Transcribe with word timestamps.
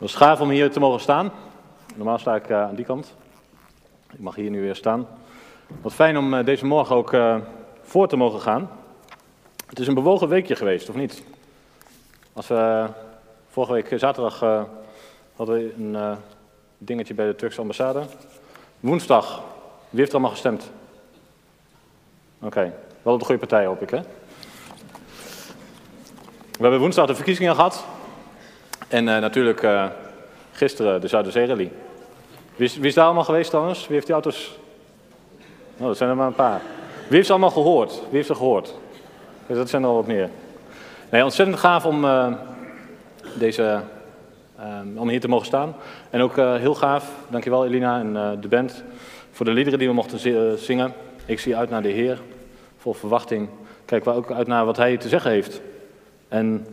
Het 0.00 0.08
is 0.08 0.14
gaaf 0.14 0.40
om 0.40 0.50
hier 0.50 0.70
te 0.70 0.80
mogen 0.80 1.00
staan. 1.00 1.32
Normaal 1.94 2.18
sta 2.18 2.34
ik 2.34 2.48
uh, 2.48 2.62
aan 2.62 2.74
die 2.74 2.84
kant. 2.84 3.14
Ik 4.12 4.18
mag 4.18 4.34
hier 4.34 4.50
nu 4.50 4.60
weer 4.60 4.74
staan. 4.74 5.06
Wat 5.82 5.92
fijn 5.92 6.18
om 6.18 6.34
uh, 6.34 6.44
deze 6.44 6.66
morgen 6.66 6.96
ook 6.96 7.12
uh, 7.12 7.36
voor 7.82 8.08
te 8.08 8.16
mogen 8.16 8.40
gaan. 8.40 8.70
Het 9.66 9.78
is 9.78 9.86
een 9.86 9.94
bewogen 9.94 10.28
weekje 10.28 10.56
geweest, 10.56 10.88
of 10.88 10.94
niet? 10.94 11.22
Als 12.32 12.46
we 12.46 12.86
vorige 13.50 13.72
week 13.72 13.92
zaterdag 13.96 14.38
hadden 15.36 15.56
we 15.56 15.74
een 15.78 16.16
dingetje 16.78 17.14
bij 17.14 17.26
de 17.26 17.36
Turkse 17.36 17.60
ambassade. 17.60 18.02
Woensdag, 18.80 19.42
wie 19.88 19.98
heeft 19.98 20.08
er 20.08 20.14
allemaal 20.14 20.34
gestemd? 20.34 20.70
Oké, 22.38 22.74
wel 23.02 23.12
op 23.12 23.18
de 23.18 23.24
goede 23.24 23.40
partij 23.40 23.66
hoop 23.66 23.82
ik, 23.82 23.90
hè? 23.90 24.00
We 26.50 26.66
hebben 26.66 26.80
woensdag 26.80 27.06
de 27.06 27.14
verkiezingen 27.14 27.54
gehad. 27.54 27.84
En 28.90 29.06
uh, 29.06 29.18
natuurlijk 29.18 29.62
uh, 29.62 29.86
gisteren 30.52 31.00
de 31.00 31.08
Zuiderzeerally. 31.08 31.70
Wie, 32.56 32.66
is, 32.66 32.76
wie 32.76 32.86
is 32.86 32.94
daar 32.94 33.04
allemaal 33.04 33.24
geweest 33.24 33.50
trouwens? 33.50 33.86
Wie 33.86 33.94
heeft 33.94 34.06
die 34.06 34.14
auto's? 34.14 34.58
Oh, 35.78 35.86
dat 35.86 35.96
zijn 35.96 36.10
er 36.10 36.16
maar 36.16 36.26
een 36.26 36.34
paar. 36.34 36.60
Wie 37.06 37.14
heeft 37.14 37.26
ze 37.26 37.32
allemaal 37.32 37.50
gehoord? 37.50 37.90
Wie 37.90 38.14
heeft 38.14 38.26
ze 38.26 38.34
gehoord? 38.34 38.74
Dus 39.46 39.56
dat 39.56 39.68
zijn 39.68 39.82
er 39.82 39.88
al 39.88 39.94
wat 39.94 40.06
meer. 40.06 40.28
Nee, 41.10 41.24
ontzettend 41.24 41.58
gaaf 41.58 41.86
om, 41.86 42.04
uh, 42.04 42.32
deze, 43.38 43.80
om 44.96 45.08
hier 45.08 45.20
te 45.20 45.28
mogen 45.28 45.46
staan. 45.46 45.74
En 46.10 46.20
ook 46.20 46.36
heel 46.36 46.74
gaaf, 46.74 47.10
dankjewel 47.28 47.66
Elina 47.66 47.98
en 47.98 48.40
de 48.40 48.48
band, 48.48 48.82
voor 49.30 49.46
de 49.46 49.52
liederen 49.52 49.78
die 49.78 49.88
we 49.88 49.94
mochten 49.94 50.58
zingen. 50.58 50.92
Ik 51.26 51.40
zie 51.40 51.56
uit 51.56 51.70
naar 51.70 51.82
de 51.82 51.88
Heer, 51.88 52.20
vol 52.78 52.92
verwachting. 52.92 53.48
Kijk 53.84 54.04
we 54.04 54.10
ook 54.10 54.32
uit 54.32 54.46
naar 54.46 54.64
wat 54.64 54.76
Hij 54.76 54.96
te 54.96 55.08
zeggen 55.08 55.30
heeft. 55.30 55.60
En 56.28 56.66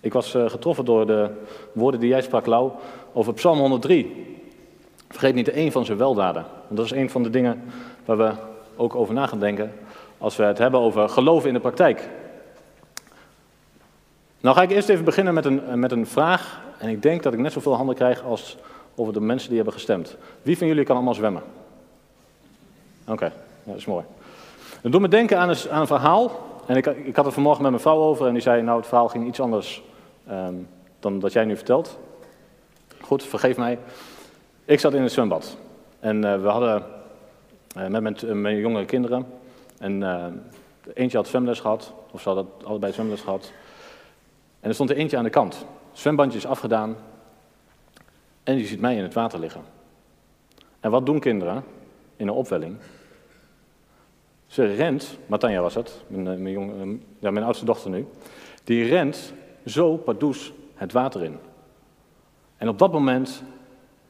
ik 0.00 0.12
was 0.12 0.34
uh, 0.34 0.50
getroffen 0.50 0.84
door 0.84 1.06
de 1.06 1.30
woorden 1.72 2.00
die 2.00 2.08
jij 2.08 2.22
sprak, 2.22 2.46
Lau, 2.46 2.70
over 3.12 3.32
Psalm 3.32 3.58
103. 3.58 4.36
Vergeet 5.08 5.34
niet 5.34 5.48
één 5.48 5.72
van 5.72 5.84
zijn 5.84 5.98
weldaden. 5.98 6.44
Want 6.66 6.76
dat 6.76 6.84
is 6.84 6.90
een 6.90 7.10
van 7.10 7.22
de 7.22 7.30
dingen 7.30 7.62
waar 8.04 8.16
we 8.16 8.32
ook 8.76 8.94
over 8.94 9.14
na 9.14 9.26
gaan 9.26 9.40
denken 9.40 9.72
als 10.18 10.36
we 10.36 10.42
het 10.42 10.58
hebben 10.58 10.80
over 10.80 11.08
geloven 11.08 11.48
in 11.48 11.54
de 11.54 11.60
praktijk. 11.60 12.08
Nou 14.40 14.56
ga 14.56 14.62
ik 14.62 14.70
eerst 14.70 14.88
even 14.88 15.04
beginnen 15.04 15.34
met 15.34 15.44
een, 15.44 15.80
met 15.80 15.92
een 15.92 16.06
vraag. 16.06 16.60
En 16.78 16.88
ik 16.88 17.02
denk 17.02 17.22
dat 17.22 17.32
ik 17.32 17.38
net 17.38 17.52
zoveel 17.52 17.74
handen 17.74 17.94
krijg 17.94 18.24
als 18.24 18.56
over 18.94 19.12
de 19.12 19.20
mensen 19.20 19.48
die 19.48 19.56
hebben 19.56 19.74
gestemd. 19.74 20.16
Wie 20.42 20.58
van 20.58 20.66
jullie 20.66 20.84
kan 20.84 20.96
allemaal 20.96 21.14
zwemmen? 21.14 21.42
Oké, 23.06 23.32
dat 23.64 23.76
is 23.76 23.86
mooi. 23.86 24.04
Dat 24.82 24.92
doet 24.92 25.00
me 25.00 25.08
denken 25.08 25.38
aan 25.38 25.48
een, 25.48 25.56
aan 25.70 25.80
een 25.80 25.86
verhaal. 25.86 26.46
En 26.66 26.76
ik, 26.76 26.86
ik, 26.86 27.16
had 27.16 27.24
het 27.24 27.34
vanmorgen 27.34 27.62
met 27.62 27.70
mijn 27.70 27.82
vrouw 27.82 27.98
over 27.98 28.26
en 28.26 28.32
die 28.32 28.42
zei, 28.42 28.62
nou 28.62 28.78
het 28.78 28.86
verhaal 28.86 29.08
ging 29.08 29.26
iets 29.26 29.40
anders 29.40 29.82
um, 30.30 30.68
dan 31.00 31.18
dat 31.18 31.32
jij 31.32 31.44
nu 31.44 31.56
vertelt. 31.56 31.98
Goed, 33.00 33.24
vergeef 33.24 33.56
mij. 33.56 33.78
Ik 34.64 34.80
zat 34.80 34.94
in 34.94 35.02
een 35.02 35.10
zwembad. 35.10 35.56
En 36.00 36.24
uh, 36.24 36.42
we 36.42 36.48
hadden 36.48 36.84
uh, 37.76 37.86
met 37.86 38.02
mijn, 38.02 38.16
uh, 38.24 38.32
mijn, 38.32 38.56
jongere 38.56 38.84
kinderen. 38.84 39.26
En 39.78 40.02
eentje 40.94 41.16
had 41.16 41.28
zwemles 41.28 41.60
gehad, 41.60 41.94
of 42.10 42.20
ze 42.20 42.28
hadden 42.28 42.48
allebei 42.64 42.92
zwemles 42.92 43.20
gehad. 43.20 43.52
En 44.60 44.68
er 44.68 44.74
stond 44.74 44.90
er 44.90 44.96
eentje 44.96 45.16
aan 45.16 45.24
de 45.24 45.30
kant. 45.30 45.54
Het 45.90 45.98
zwembandje 45.98 46.38
is 46.38 46.46
afgedaan. 46.46 46.96
En 48.42 48.56
die 48.56 48.66
ziet 48.66 48.80
mij 48.80 48.96
in 48.96 49.02
het 49.02 49.14
water 49.14 49.38
liggen. 49.38 49.62
En 50.80 50.90
wat 50.90 51.06
doen 51.06 51.20
kinderen 51.20 51.64
in 52.16 52.28
een 52.28 52.34
opwelling? 52.34 52.76
Ze 54.46 54.74
rent, 54.74 55.18
Matanja 55.26 55.60
was 55.60 55.74
het, 55.74 56.02
mijn, 56.06 56.42
mijn, 56.42 57.02
ja, 57.18 57.30
mijn 57.30 57.44
oudste 57.44 57.64
dochter 57.64 57.90
nu. 57.90 58.06
Die 58.64 58.84
rent 58.84 59.32
zo 59.68 59.96
pardoes 59.96 60.52
het 60.74 60.92
water 60.92 61.24
in. 61.24 61.38
En 62.56 62.68
op 62.68 62.78
dat 62.78 62.92
moment 62.92 63.42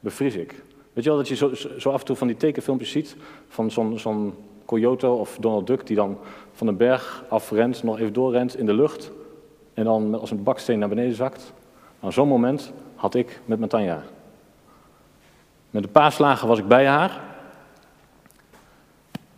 bevries 0.00 0.34
ik. 0.34 0.62
Weet 0.92 1.04
je 1.04 1.10
wel 1.10 1.18
dat 1.18 1.28
je 1.28 1.34
zo, 1.34 1.54
zo 1.78 1.90
af 1.90 2.00
en 2.00 2.06
toe 2.06 2.16
van 2.16 2.26
die 2.26 2.36
tekenfilmpjes 2.36 2.90
ziet 2.90 3.16
van 3.48 3.70
zo'n 3.70 3.98
zo'n 3.98 4.34
coyote 4.64 5.06
of 5.06 5.36
Donald 5.40 5.66
Duck 5.66 5.86
die 5.86 5.96
dan 5.96 6.18
van 6.52 6.66
een 6.66 6.76
berg 6.76 7.24
afrent, 7.28 7.82
nog 7.82 7.98
even 7.98 8.12
doorrent 8.12 8.56
in 8.56 8.66
de 8.66 8.74
lucht 8.74 9.10
en 9.74 9.84
dan 9.84 10.20
als 10.20 10.30
een 10.30 10.42
baksteen 10.42 10.78
naar 10.78 10.88
beneden 10.88 11.14
zakt. 11.14 11.52
Nou, 12.00 12.12
zo'n 12.12 12.28
moment 12.28 12.72
had 12.94 13.14
ik 13.14 13.40
met 13.44 13.70
mijn. 13.70 14.02
Met 15.70 15.84
een 15.84 15.90
paar 15.90 16.12
slagen 16.12 16.48
was 16.48 16.58
ik 16.58 16.68
bij 16.68 16.86
haar. 16.86 17.20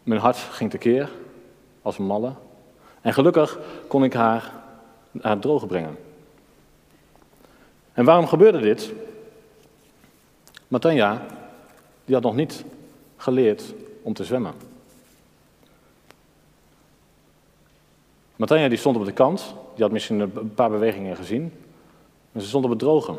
Mijn 0.02 0.20
hart 0.20 0.36
ging 0.36 0.70
tekeer 0.70 1.10
als 1.82 1.98
een 1.98 2.04
malle. 2.04 2.32
En 3.00 3.12
gelukkig 3.12 3.58
kon 3.88 4.04
ik 4.04 4.12
haar 4.12 4.52
naar 5.10 5.32
het 5.32 5.42
droge 5.42 5.66
brengen. 5.66 5.96
En 7.92 8.04
waarom 8.04 8.26
gebeurde 8.26 8.60
dit? 8.60 8.92
Matanja, 10.68 11.26
die 12.04 12.14
had 12.14 12.24
nog 12.24 12.34
niet 12.34 12.64
geleerd 13.16 13.74
om 14.02 14.12
te 14.12 14.24
zwemmen. 14.24 14.52
Matanja 18.36 18.68
die 18.68 18.78
stond 18.78 18.96
op 18.96 19.04
de 19.04 19.12
kant, 19.12 19.54
die 19.74 19.82
had 19.82 19.92
misschien 19.92 20.20
een 20.20 20.54
paar 20.54 20.70
bewegingen 20.70 21.16
gezien, 21.16 21.52
maar 22.32 22.42
ze 22.42 22.48
stond 22.48 22.64
op 22.64 22.70
het 22.70 22.78
droge. 22.78 23.14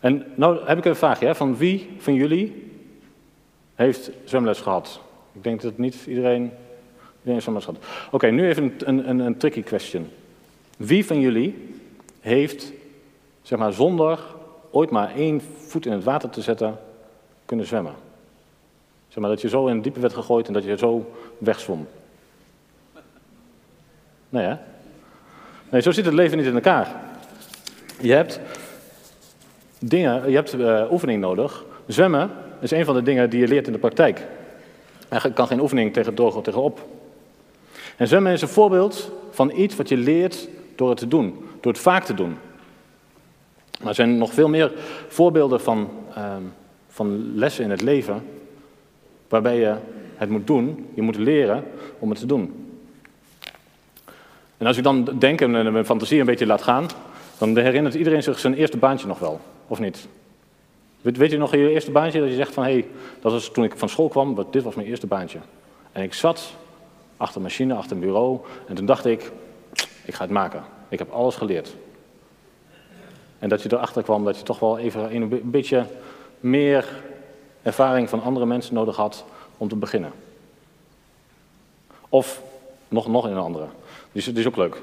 En 0.00 0.26
nou 0.34 0.66
heb 0.66 0.78
ik 0.78 0.84
een 0.84 0.96
vraagje, 0.96 1.34
van 1.34 1.56
wie 1.56 1.90
van 1.98 2.14
jullie 2.14 2.72
heeft 3.74 4.10
zwemles 4.24 4.60
gehad? 4.60 5.00
Ik 5.32 5.42
denk 5.42 5.60
dat 5.60 5.78
niet 5.78 5.96
iedereen, 6.06 6.52
iedereen 7.18 7.42
zwemles 7.42 7.64
gehad. 7.64 7.84
Oké, 8.10 8.26
nu 8.26 8.48
even 8.48 8.74
een, 8.78 9.08
een, 9.08 9.18
een 9.18 9.36
tricky 9.36 9.62
question. 9.62 10.08
Wie 10.76 11.06
van 11.06 11.20
jullie 11.20 11.74
heeft 12.20 12.72
zeg 13.48 13.58
maar, 13.58 13.72
zonder 13.72 14.18
ooit 14.70 14.90
maar 14.90 15.14
één 15.14 15.42
voet 15.66 15.86
in 15.86 15.92
het 15.92 16.04
water 16.04 16.30
te 16.30 16.42
zetten, 16.42 16.78
kunnen 17.44 17.66
zwemmen. 17.66 17.94
Zeg 19.08 19.18
maar, 19.18 19.30
dat 19.30 19.40
je 19.40 19.48
zo 19.48 19.66
in 19.66 19.74
het 19.74 19.82
diepe 19.82 20.00
werd 20.00 20.12
gegooid 20.12 20.46
en 20.46 20.52
dat 20.52 20.64
je 20.64 20.78
zo 20.78 21.12
wegzwom. 21.38 21.86
Nee, 24.28 24.44
hè? 24.44 24.56
Nee, 25.70 25.80
zo 25.80 25.90
zit 25.90 26.04
het 26.04 26.14
leven 26.14 26.38
niet 26.38 26.46
in 26.46 26.54
elkaar. 26.54 26.88
Je 28.00 28.12
hebt 28.12 28.40
dingen, 29.78 30.30
je 30.30 30.34
hebt 30.34 30.54
uh, 30.54 30.84
oefening 30.90 31.20
nodig. 31.20 31.64
Zwemmen 31.86 32.30
is 32.60 32.70
een 32.70 32.84
van 32.84 32.94
de 32.94 33.02
dingen 33.02 33.30
die 33.30 33.40
je 33.40 33.48
leert 33.48 33.66
in 33.66 33.72
de 33.72 33.78
praktijk. 33.78 34.26
Er 35.08 35.32
kan 35.32 35.46
geen 35.46 35.60
oefening 35.60 35.92
tegen 35.92 36.14
door 36.14 36.36
of 36.36 36.42
tegenop. 36.42 36.86
En 37.96 38.08
zwemmen 38.08 38.32
is 38.32 38.42
een 38.42 38.48
voorbeeld 38.48 39.12
van 39.30 39.50
iets 39.56 39.76
wat 39.76 39.88
je 39.88 39.96
leert 39.96 40.48
door 40.76 40.88
het 40.88 40.98
te 40.98 41.08
doen, 41.08 41.48
door 41.60 41.72
het 41.72 41.80
vaak 41.80 42.04
te 42.04 42.14
doen. 42.14 42.38
Maar 43.78 43.88
er 43.88 43.94
zijn 43.94 44.18
nog 44.18 44.32
veel 44.32 44.48
meer 44.48 44.72
voorbeelden 45.08 45.60
van, 45.60 45.90
uh, 46.16 46.36
van 46.88 47.34
lessen 47.34 47.64
in 47.64 47.70
het 47.70 47.80
leven 47.80 48.22
waarbij 49.28 49.58
je 49.58 49.74
het 50.16 50.28
moet 50.28 50.46
doen, 50.46 50.86
je 50.94 51.02
moet 51.02 51.16
leren 51.16 51.64
om 51.98 52.10
het 52.10 52.18
te 52.18 52.26
doen. 52.26 52.68
En 54.56 54.66
als 54.66 54.76
ik 54.76 54.82
dan 54.82 55.04
denk 55.18 55.40
en 55.40 55.72
mijn 55.72 55.84
fantasie 55.84 56.20
een 56.20 56.26
beetje 56.26 56.46
laat 56.46 56.62
gaan, 56.62 56.86
dan 57.38 57.58
herinnert 57.58 57.94
iedereen 57.94 58.22
zich 58.22 58.38
zijn 58.38 58.54
eerste 58.54 58.76
baantje 58.76 59.06
nog 59.06 59.18
wel, 59.18 59.40
of 59.66 59.78
niet? 59.78 60.08
Weet, 61.00 61.16
weet 61.16 61.30
je 61.30 61.38
nog 61.38 61.50
je 61.50 61.70
eerste 61.70 61.90
baantje 61.90 62.20
dat 62.20 62.28
je 62.28 62.34
zegt 62.34 62.54
van 62.54 62.64
hé, 62.64 62.72
hey, 62.72 62.86
dat 63.20 63.32
was 63.32 63.50
toen 63.50 63.64
ik 63.64 63.76
van 63.76 63.88
school 63.88 64.08
kwam, 64.08 64.46
dit 64.50 64.62
was 64.62 64.74
mijn 64.74 64.88
eerste 64.88 65.06
baantje. 65.06 65.38
En 65.92 66.02
ik 66.02 66.14
zat 66.14 66.54
achter 67.16 67.36
een 67.36 67.42
machine, 67.42 67.74
achter 67.74 67.96
een 67.96 68.02
bureau 68.02 68.38
en 68.66 68.74
toen 68.74 68.86
dacht 68.86 69.04
ik, 69.04 69.30
ik 70.04 70.14
ga 70.14 70.22
het 70.22 70.32
maken. 70.32 70.62
Ik 70.88 70.98
heb 70.98 71.10
alles 71.10 71.36
geleerd. 71.36 71.76
En 73.38 73.48
dat 73.48 73.62
je 73.62 73.72
erachter 73.72 74.02
kwam 74.02 74.24
dat 74.24 74.36
je 74.36 74.42
toch 74.42 74.58
wel 74.58 74.78
even 74.78 75.14
een 75.14 75.40
beetje 75.50 75.86
meer 76.40 77.02
ervaring 77.62 78.08
van 78.08 78.22
andere 78.22 78.46
mensen 78.46 78.74
nodig 78.74 78.96
had 78.96 79.24
om 79.58 79.68
te 79.68 79.76
beginnen. 79.76 80.12
Of 82.08 82.42
nog, 82.88 83.08
nog 83.08 83.26
in 83.26 83.32
een 83.32 83.38
andere. 83.38 83.66
Dus 84.12 84.26
het 84.26 84.36
is 84.36 84.46
ook 84.46 84.56
leuk. 84.56 84.82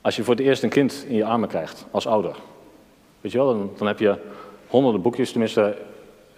Als 0.00 0.16
je 0.16 0.24
voor 0.24 0.34
het 0.34 0.44
eerst 0.44 0.62
een 0.62 0.68
kind 0.68 1.04
in 1.08 1.16
je 1.16 1.24
armen 1.24 1.48
krijgt, 1.48 1.86
als 1.90 2.06
ouder. 2.06 2.36
Weet 3.20 3.32
je 3.32 3.38
wel, 3.38 3.46
dan, 3.46 3.70
dan 3.76 3.86
heb 3.86 3.98
je 3.98 4.16
honderden 4.66 5.02
boekjes, 5.02 5.30
tenminste, 5.30 5.76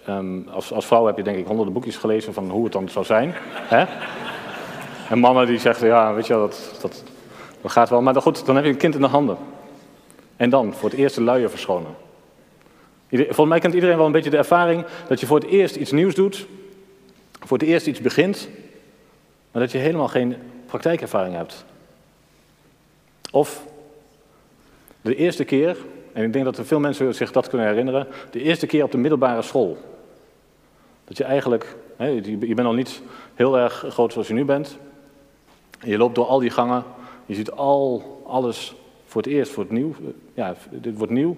um, 0.09 0.47
als, 0.47 0.73
als 0.73 0.85
vrouw 0.85 1.05
heb 1.05 1.17
je 1.17 1.23
denk 1.23 1.37
ik 1.37 1.45
honderden 1.45 1.73
boekjes 1.73 1.97
gelezen 1.97 2.33
van 2.33 2.49
hoe 2.49 2.63
het 2.63 2.73
dan 2.73 2.89
zou 2.89 3.05
zijn. 3.05 3.33
Hè? 3.51 3.85
En 5.09 5.19
mama 5.19 5.45
die 5.45 5.59
zegt, 5.59 5.81
ja, 5.81 6.13
weet 6.13 6.27
je 6.27 6.33
wel, 6.33 6.47
dat, 6.47 6.77
dat, 6.81 7.03
dat 7.61 7.71
gaat 7.71 7.89
wel. 7.89 8.01
Maar 8.01 8.21
goed, 8.21 8.45
dan 8.45 8.55
heb 8.55 8.63
je 8.63 8.71
een 8.71 8.77
kind 8.77 8.95
in 8.95 9.01
de 9.01 9.07
handen. 9.07 9.37
En 10.41 10.49
dan 10.49 10.73
voor 10.73 10.89
het 10.89 10.97
eerst 10.99 11.15
de 11.15 11.21
luier 11.21 11.49
verschonen. 11.49 11.95
Volgens 13.09 13.47
mij 13.47 13.59
kent 13.59 13.73
iedereen 13.73 13.97
wel 13.97 14.05
een 14.05 14.11
beetje 14.11 14.29
de 14.29 14.37
ervaring 14.37 14.85
dat 15.07 15.19
je 15.19 15.25
voor 15.25 15.39
het 15.39 15.49
eerst 15.49 15.75
iets 15.75 15.91
nieuws 15.91 16.15
doet, 16.15 16.47
voor 17.39 17.57
het 17.57 17.67
eerst 17.67 17.87
iets 17.87 18.01
begint, 18.01 18.49
maar 19.51 19.61
dat 19.61 19.71
je 19.71 19.77
helemaal 19.77 20.07
geen 20.07 20.35
praktijkervaring 20.65 21.35
hebt. 21.35 21.65
Of 23.31 23.65
de 25.01 25.15
eerste 25.15 25.43
keer, 25.43 25.77
en 26.13 26.23
ik 26.23 26.33
denk 26.33 26.45
dat 26.45 26.57
er 26.57 26.65
veel 26.65 26.79
mensen 26.79 27.15
zich 27.15 27.31
dat 27.31 27.49
kunnen 27.49 27.67
herinneren, 27.67 28.07
de 28.31 28.41
eerste 28.41 28.65
keer 28.65 28.83
op 28.83 28.91
de 28.91 28.97
middelbare 28.97 29.41
school. 29.41 29.77
Dat 31.05 31.17
je 31.17 31.23
eigenlijk, 31.23 31.75
je 31.97 32.53
bent 32.55 32.67
al 32.67 32.73
niet 32.73 33.01
heel 33.33 33.57
erg 33.57 33.85
groot 33.89 34.11
zoals 34.11 34.27
je 34.27 34.33
nu 34.33 34.45
bent. 34.45 34.77
Je 35.83 35.97
loopt 35.97 36.15
door 36.15 36.25
al 36.25 36.39
die 36.39 36.49
gangen, 36.49 36.83
je 37.25 37.35
ziet 37.35 37.51
al 37.51 38.03
alles 38.25 38.75
voor 39.11 39.21
het 39.21 39.31
eerst, 39.31 39.51
voor 39.51 39.63
het 39.63 39.71
nieuw, 39.71 39.95
ja, 40.33 40.55
dit 40.69 40.97
wordt 40.97 41.11
nieuw. 41.11 41.37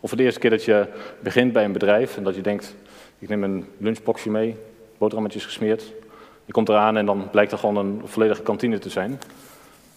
Of 0.00 0.08
voor 0.08 0.18
de 0.18 0.24
eerste 0.24 0.40
keer 0.40 0.50
dat 0.50 0.64
je 0.64 0.86
begint 1.20 1.52
bij 1.52 1.64
een 1.64 1.72
bedrijf 1.72 2.16
en 2.16 2.22
dat 2.22 2.34
je 2.34 2.40
denkt, 2.40 2.74
ik 3.18 3.28
neem 3.28 3.44
een 3.44 3.66
lunchboxje 3.78 4.30
mee, 4.30 4.56
boterhammetjes 4.98 5.44
gesmeerd. 5.44 5.92
Je 6.44 6.52
komt 6.52 6.68
eraan 6.68 6.96
en 6.96 7.06
dan 7.06 7.30
blijkt 7.30 7.52
er 7.52 7.58
gewoon 7.58 7.76
een 7.76 8.00
volledige 8.04 8.42
kantine 8.42 8.78
te 8.78 8.90
zijn. 8.90 9.20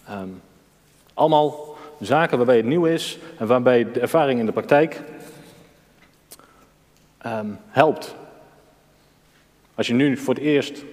Ehm, 0.06 0.28
allemaal 1.14 1.76
zaken 2.00 2.36
waarbij 2.36 2.56
het 2.56 2.66
nieuw 2.66 2.84
is 2.84 3.18
en 3.38 3.46
waarbij 3.46 3.92
de 3.92 4.00
ervaring 4.00 4.40
in 4.40 4.46
de 4.46 4.52
praktijk 4.52 5.02
ehm, 7.18 7.50
helpt. 7.68 8.14
Als 9.74 9.86
je 9.86 9.94
nu 9.94 10.16
voor 10.16 10.34
het 10.34 10.42
eerst, 10.42 10.84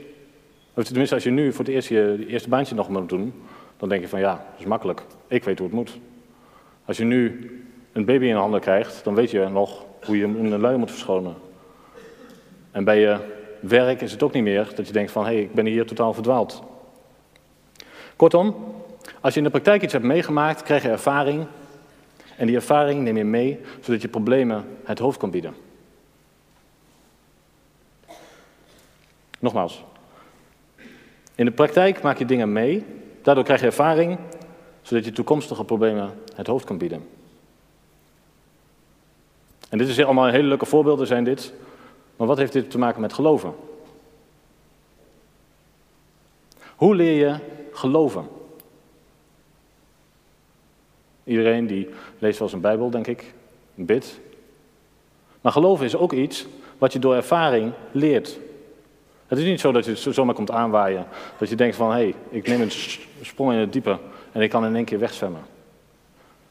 of 0.74 0.84
tenminste 0.84 1.16
als 1.16 1.24
je 1.24 1.30
nu 1.30 1.54
voor 1.54 1.66
het 1.66 1.74
eerst 1.74 1.90
je, 1.90 2.25
eerste 2.28 2.50
baantje 2.50 2.75
nog 2.75 2.90
moet 2.90 3.10
doen, 3.10 3.34
dan 3.78 3.90
denk 3.90 4.02
je 4.02 4.08
van 4.08 4.20
ja, 4.20 4.31
dat 4.31 4.60
is 4.60 4.66
makkelijk. 4.66 5.02
Ik 5.27 5.44
weet 5.44 5.57
hoe 5.57 5.68
het 5.68 5.75
moet. 5.75 5.97
Als 6.85 6.97
je 6.97 7.03
nu 7.03 7.51
een 7.91 8.06
baby 8.06 8.25
in 8.25 8.33
de 8.33 8.39
handen 8.39 8.59
krijgt, 8.59 9.03
dan 9.03 9.15
weet 9.15 9.31
je 9.31 9.47
nog 9.47 9.85
hoe 10.03 10.18
je 10.18 10.21
hem 10.21 10.38
in 10.38 10.51
een 10.51 10.59
lui 10.59 10.77
moet 10.77 10.91
verschonen. 10.91 11.35
En 12.71 12.83
bij 12.83 13.00
je 13.00 13.18
werk 13.59 14.01
is 14.01 14.12
het 14.12 14.24
ook 14.24 14.33
niet 14.33 14.44
meer 14.44 14.71
dat 14.75 14.88
je 14.88 14.94
denkt 14.94 15.12
van 15.12 15.25
hé, 15.25 15.33
hey, 15.33 15.41
ik 15.41 15.53
ben 15.53 15.65
hier 15.65 15.85
totaal 15.85 16.13
verdwaald. 16.13 16.63
Kortom, 18.15 18.56
als 19.21 19.33
je 19.33 19.39
in 19.39 19.45
de 19.45 19.51
praktijk 19.51 19.81
iets 19.81 19.94
hebt 19.94 20.06
meegemaakt, 20.06 20.63
krijg 20.63 20.83
je 20.83 20.89
ervaring. 20.89 21.45
En 22.38 22.47
die 22.47 22.56
ervaring 22.56 23.01
neem 23.01 23.18
je 23.18 23.24
mee, 23.24 23.59
zodat 23.81 24.01
je 24.01 24.07
problemen 24.07 24.65
het 24.83 25.00
hoofd 25.00 25.18
kan 25.18 25.31
bieden. 25.31 25.56
Nogmaals, 29.39 29.83
in 31.35 31.45
de 31.45 31.51
praktijk 31.51 32.01
maak 32.01 32.18
je 32.18 32.25
dingen 32.25 32.51
mee, 32.51 32.85
daardoor 33.21 33.44
krijg 33.44 33.59
je 33.59 33.65
ervaring, 33.65 34.18
zodat 34.88 35.06
je 35.06 35.12
toekomstige 35.12 35.63
problemen 35.63 36.19
het 36.36 36.48
hoofd 36.48 36.66
kan 36.66 36.78
bieden. 36.78 37.07
En 39.69 39.78
dit 39.78 39.88
is 39.88 40.04
allemaal 40.04 40.28
hele 40.28 40.48
leuke 40.48 40.66
voorbeelden 40.66 41.07
zijn 41.07 41.24
dit, 41.24 41.54
maar 42.16 42.28
wat 42.28 42.38
heeft 42.38 42.54
dit 42.54 42.72
te 42.72 42.78
maken 42.78 43.01
met 43.01 43.13
geloven? 43.13 43.56
Hoe 46.75 46.95
leer 46.95 47.28
je 47.28 47.36
geloven? 47.72 48.28
Iedereen 51.24 51.68
die 51.68 51.89
leest 52.19 52.39
wel 52.39 52.50
een 52.54 52.62
Bijbel, 52.62 52.89
denk 52.89 53.07
ik, 53.07 53.34
een 53.75 53.86
bid. 53.86 54.19
Maar 55.42 55.51
geloven 55.51 55.86
is 55.86 55.95
ook 55.95 56.13
iets 56.13 56.45
wat 56.78 56.94
je 56.94 57.00
door 57.00 57.16
ervaring 57.16 57.74
leert. 57.92 58.39
Het 59.28 59.39
is 59.39 59.45
niet 59.45 59.60
zo 59.60 59.72
dat 59.72 59.86
je 59.86 60.13
zomaar 60.13 60.36
komt 60.36 60.51
aanwaaien. 60.51 61.07
Dat 61.38 61.50
je 61.50 61.56
denkt 61.56 61.75
van, 61.75 61.89
hé, 61.89 61.95
hey, 61.95 62.16
ik 62.30 62.48
neem 62.48 62.62
een 62.62 62.72
sprong 63.22 63.51
in 63.51 63.57
het 63.57 63.74
diepe 63.74 64.00
en 64.38 64.44
ik 64.44 64.50
kan 64.50 64.66
in 64.66 64.75
één 64.75 64.86
keer 64.86 65.00
wegzwemmen. 65.00 65.45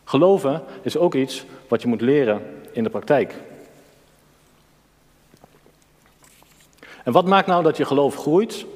Geloven 0.05 0.63
is 0.83 0.97
ook 0.97 1.15
iets 1.15 1.45
wat 1.69 1.83
je 1.83 1.89
moet 1.89 2.01
leren 2.01 2.63
in 2.73 2.83
de 2.83 2.91
praktijk. 2.91 3.35
En 7.05 7.13
wat 7.13 7.27
maakt 7.27 7.47
nou 7.47 7.63
dat 7.63 7.77
je 7.77 7.85
geloof 7.85 8.17
groeit? 8.17 8.67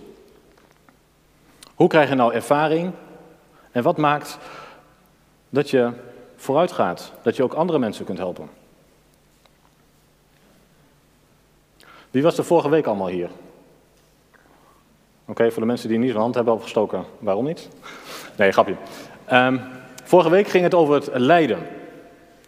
Hoe 1.75 1.89
krijg 1.89 2.09
je 2.09 2.15
nou 2.15 2.35
ervaring? 2.35 2.93
En 3.73 3.83
wat 3.83 3.97
maakt 3.97 4.39
dat 5.49 5.71
je 5.71 5.93
vooruit 6.37 6.73
gaat, 6.73 7.13
dat 7.23 7.37
je 7.37 7.43
ook 7.43 7.53
andere 7.53 7.79
mensen 7.79 8.05
kunt 8.05 8.19
helpen? 8.19 8.51
Wie 12.11 12.23
was 12.23 12.39
er 12.39 12.45
vorige 12.45 12.69
week 12.69 12.87
allemaal 12.87 13.09
hier? 13.09 13.31
Oké, 15.31 15.51
voor 15.51 15.63
de 15.63 15.69
mensen 15.69 15.89
die 15.89 15.99
niet 15.99 16.09
zijn 16.09 16.23
hand 16.23 16.35
hebben 16.35 16.55
opgestoken, 16.55 17.05
waarom 17.19 17.45
niet? 17.45 17.69
Nee, 18.37 18.53
grapje. 18.53 18.75
Um, 19.33 19.61
vorige 20.05 20.31
week 20.31 20.49
ging 20.49 20.65
het 20.65 20.75
over 20.75 20.95
het 20.95 21.11
lijden. 21.13 21.59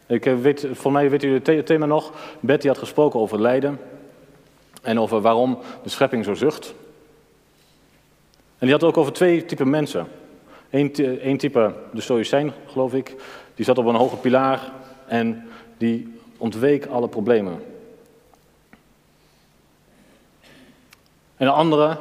Ik 0.06 0.26
eh, 0.26 0.36
weet, 0.36 0.66
voor 0.72 0.92
mij 0.92 1.10
weet 1.10 1.22
u 1.22 1.34
het 1.34 1.66
thema 1.66 1.86
nog. 1.86 2.12
Betty 2.40 2.66
had 2.66 2.78
gesproken 2.78 3.20
over 3.20 3.40
lijden. 3.40 3.80
En 4.82 5.00
over 5.00 5.20
waarom 5.20 5.58
de 5.82 5.88
schepping 5.88 6.24
zo 6.24 6.34
zucht. 6.34 6.74
En 8.58 8.66
die 8.66 8.72
had 8.72 8.84
ook 8.84 8.96
over 8.96 9.12
twee 9.12 9.44
typen 9.44 9.70
mensen. 9.70 10.06
Eén 10.70 11.36
type, 11.38 11.74
de 11.92 12.00
Stoïcijn, 12.00 12.52
geloof 12.66 12.94
ik, 12.94 13.14
die 13.54 13.64
zat 13.64 13.78
op 13.78 13.86
een 13.86 13.94
hoge 13.94 14.16
pilaar 14.16 14.72
en 15.06 15.48
die 15.78 16.18
ontweek 16.36 16.86
alle 16.86 17.08
problemen. 17.08 17.62
En 21.36 21.46
de 21.46 21.54
andere, 21.54 21.98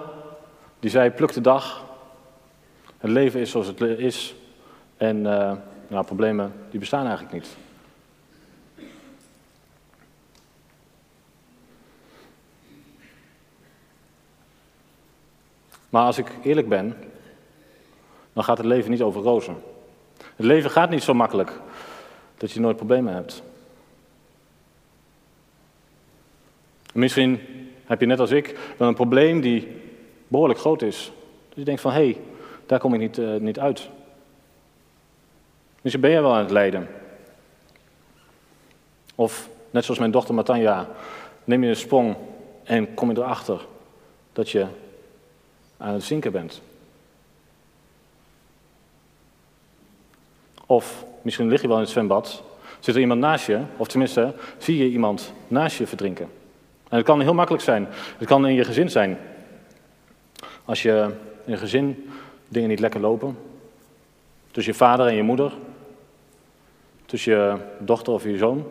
die 0.81 0.89
zei, 0.89 1.09
pluk 1.09 1.33
de 1.33 1.41
dag. 1.41 1.83
Het 2.97 3.09
leven 3.09 3.39
is 3.39 3.51
zoals 3.51 3.67
het 3.67 3.81
is. 3.81 4.35
En 4.97 5.17
uh, 5.17 5.53
nou, 5.87 6.05
problemen, 6.05 6.53
die 6.69 6.79
bestaan 6.79 7.05
eigenlijk 7.05 7.33
niet. 7.33 7.47
Maar 15.89 16.05
als 16.05 16.17
ik 16.17 16.31
eerlijk 16.43 16.69
ben, 16.69 16.97
dan 18.33 18.43
gaat 18.43 18.57
het 18.57 18.65
leven 18.65 18.91
niet 18.91 19.01
over 19.01 19.21
rozen. 19.21 19.63
Het 20.35 20.45
leven 20.45 20.71
gaat 20.71 20.89
niet 20.89 21.03
zo 21.03 21.13
makkelijk 21.13 21.59
dat 22.37 22.51
je 22.51 22.59
nooit 22.59 22.75
problemen 22.75 23.13
hebt. 23.13 23.43
Misschien 26.93 27.39
heb 27.85 27.99
je 27.99 28.05
net 28.05 28.19
als 28.19 28.31
ik 28.31 28.73
wel 28.77 28.87
een 28.87 28.95
probleem 28.95 29.41
die 29.41 29.80
behoorlijk 30.31 30.59
groot 30.59 30.81
is. 30.81 31.11
Dus 31.47 31.57
je 31.57 31.63
denkt 31.63 31.81
van, 31.81 31.91
hé, 31.91 32.03
hey, 32.03 32.21
daar 32.65 32.79
kom 32.79 32.93
ik 32.93 32.99
niet, 32.99 33.17
uh, 33.17 33.35
niet 33.35 33.59
uit. 33.59 33.89
Misschien 35.81 36.01
ben 36.01 36.11
je 36.11 36.21
wel 36.21 36.33
aan 36.33 36.43
het 36.43 36.51
lijden. 36.51 36.87
Of, 39.15 39.49
net 39.71 39.83
zoals 39.83 39.99
mijn 39.99 40.11
dochter 40.11 40.33
Matanja, 40.33 40.87
neem 41.43 41.63
je 41.63 41.69
een 41.69 41.75
sprong 41.75 42.15
en 42.63 42.93
kom 42.93 43.11
je 43.11 43.17
erachter 43.17 43.65
dat 44.33 44.49
je 44.49 44.65
aan 45.77 45.93
het 45.93 46.03
zinken 46.03 46.31
bent. 46.31 46.61
Of 50.65 51.05
misschien 51.21 51.47
lig 51.47 51.61
je 51.61 51.67
wel 51.67 51.75
in 51.75 51.83
het 51.83 51.91
zwembad, 51.91 52.43
zit 52.79 52.95
er 52.95 53.01
iemand 53.01 53.19
naast 53.19 53.45
je, 53.45 53.61
of 53.77 53.87
tenminste 53.87 54.33
zie 54.57 54.77
je 54.77 54.89
iemand 54.89 55.33
naast 55.47 55.77
je 55.77 55.87
verdrinken. 55.87 56.29
En 56.89 56.97
het 56.97 57.05
kan 57.05 57.21
heel 57.21 57.33
makkelijk 57.33 57.63
zijn. 57.63 57.87
Het 58.17 58.27
kan 58.27 58.47
in 58.47 58.53
je 58.53 58.63
gezin 58.63 58.89
zijn. 58.89 59.17
Als 60.65 60.81
je 60.81 61.15
in 61.45 61.51
een 61.51 61.57
gezin 61.57 62.09
dingen 62.47 62.69
niet 62.69 62.79
lekker 62.79 62.99
lopen, 62.99 63.37
tussen 64.51 64.73
je 64.73 64.79
vader 64.79 65.07
en 65.07 65.15
je 65.15 65.23
moeder, 65.23 65.53
tussen 67.05 67.33
je 67.33 67.57
dochter 67.79 68.13
of 68.13 68.23
je 68.23 68.37
zoon, 68.37 68.67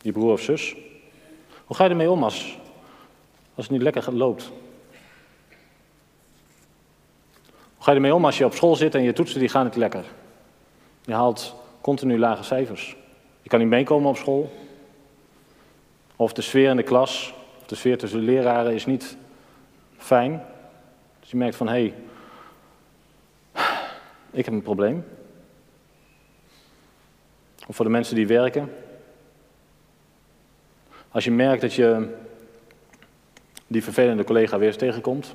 je 0.00 0.12
broer 0.12 0.32
of 0.32 0.40
zus. 0.40 0.76
Hoe 1.64 1.76
ga 1.76 1.84
je 1.84 1.90
ermee 1.90 2.10
om 2.10 2.24
als, 2.24 2.58
als 3.54 3.66
het 3.66 3.70
niet 3.70 3.82
lekker 3.82 4.14
loopt? 4.14 4.52
ga 7.86 7.92
je 7.92 7.98
ermee 7.98 8.14
om 8.14 8.24
als 8.24 8.38
je 8.38 8.44
op 8.44 8.54
school 8.54 8.76
zit 8.76 8.94
en 8.94 9.02
je 9.02 9.12
toetsen 9.12 9.40
die 9.40 9.48
gaan 9.48 9.64
niet 9.64 9.76
lekker? 9.76 10.04
Je 11.04 11.12
haalt 11.12 11.54
continu 11.80 12.18
lage 12.18 12.42
cijfers. 12.42 12.96
Je 13.42 13.48
kan 13.48 13.58
niet 13.58 13.68
meekomen 13.68 14.08
op 14.08 14.16
school. 14.16 14.52
Of 16.16 16.32
de 16.32 16.42
sfeer 16.42 16.70
in 16.70 16.76
de 16.76 16.82
klas, 16.82 17.34
of 17.60 17.66
de 17.66 17.74
sfeer 17.74 17.98
tussen 17.98 18.20
de 18.20 18.24
leraren 18.24 18.74
is 18.74 18.86
niet 18.86 19.16
fijn. 19.96 20.42
Dus 21.26 21.34
je 21.34 21.40
merkt 21.40 21.56
van, 21.56 21.68
hé, 21.68 21.72
hey, 21.72 21.94
ik 24.30 24.44
heb 24.44 24.54
een 24.54 24.62
probleem. 24.62 25.04
Of 27.66 27.76
voor 27.76 27.84
de 27.84 27.90
mensen 27.90 28.14
die 28.14 28.26
werken. 28.26 28.72
Als 31.08 31.24
je 31.24 31.30
merkt 31.30 31.60
dat 31.60 31.74
je 31.74 32.16
die 33.66 33.82
vervelende 33.82 34.24
collega 34.24 34.58
weer 34.58 34.68
eens 34.68 34.76
tegenkomt, 34.76 35.34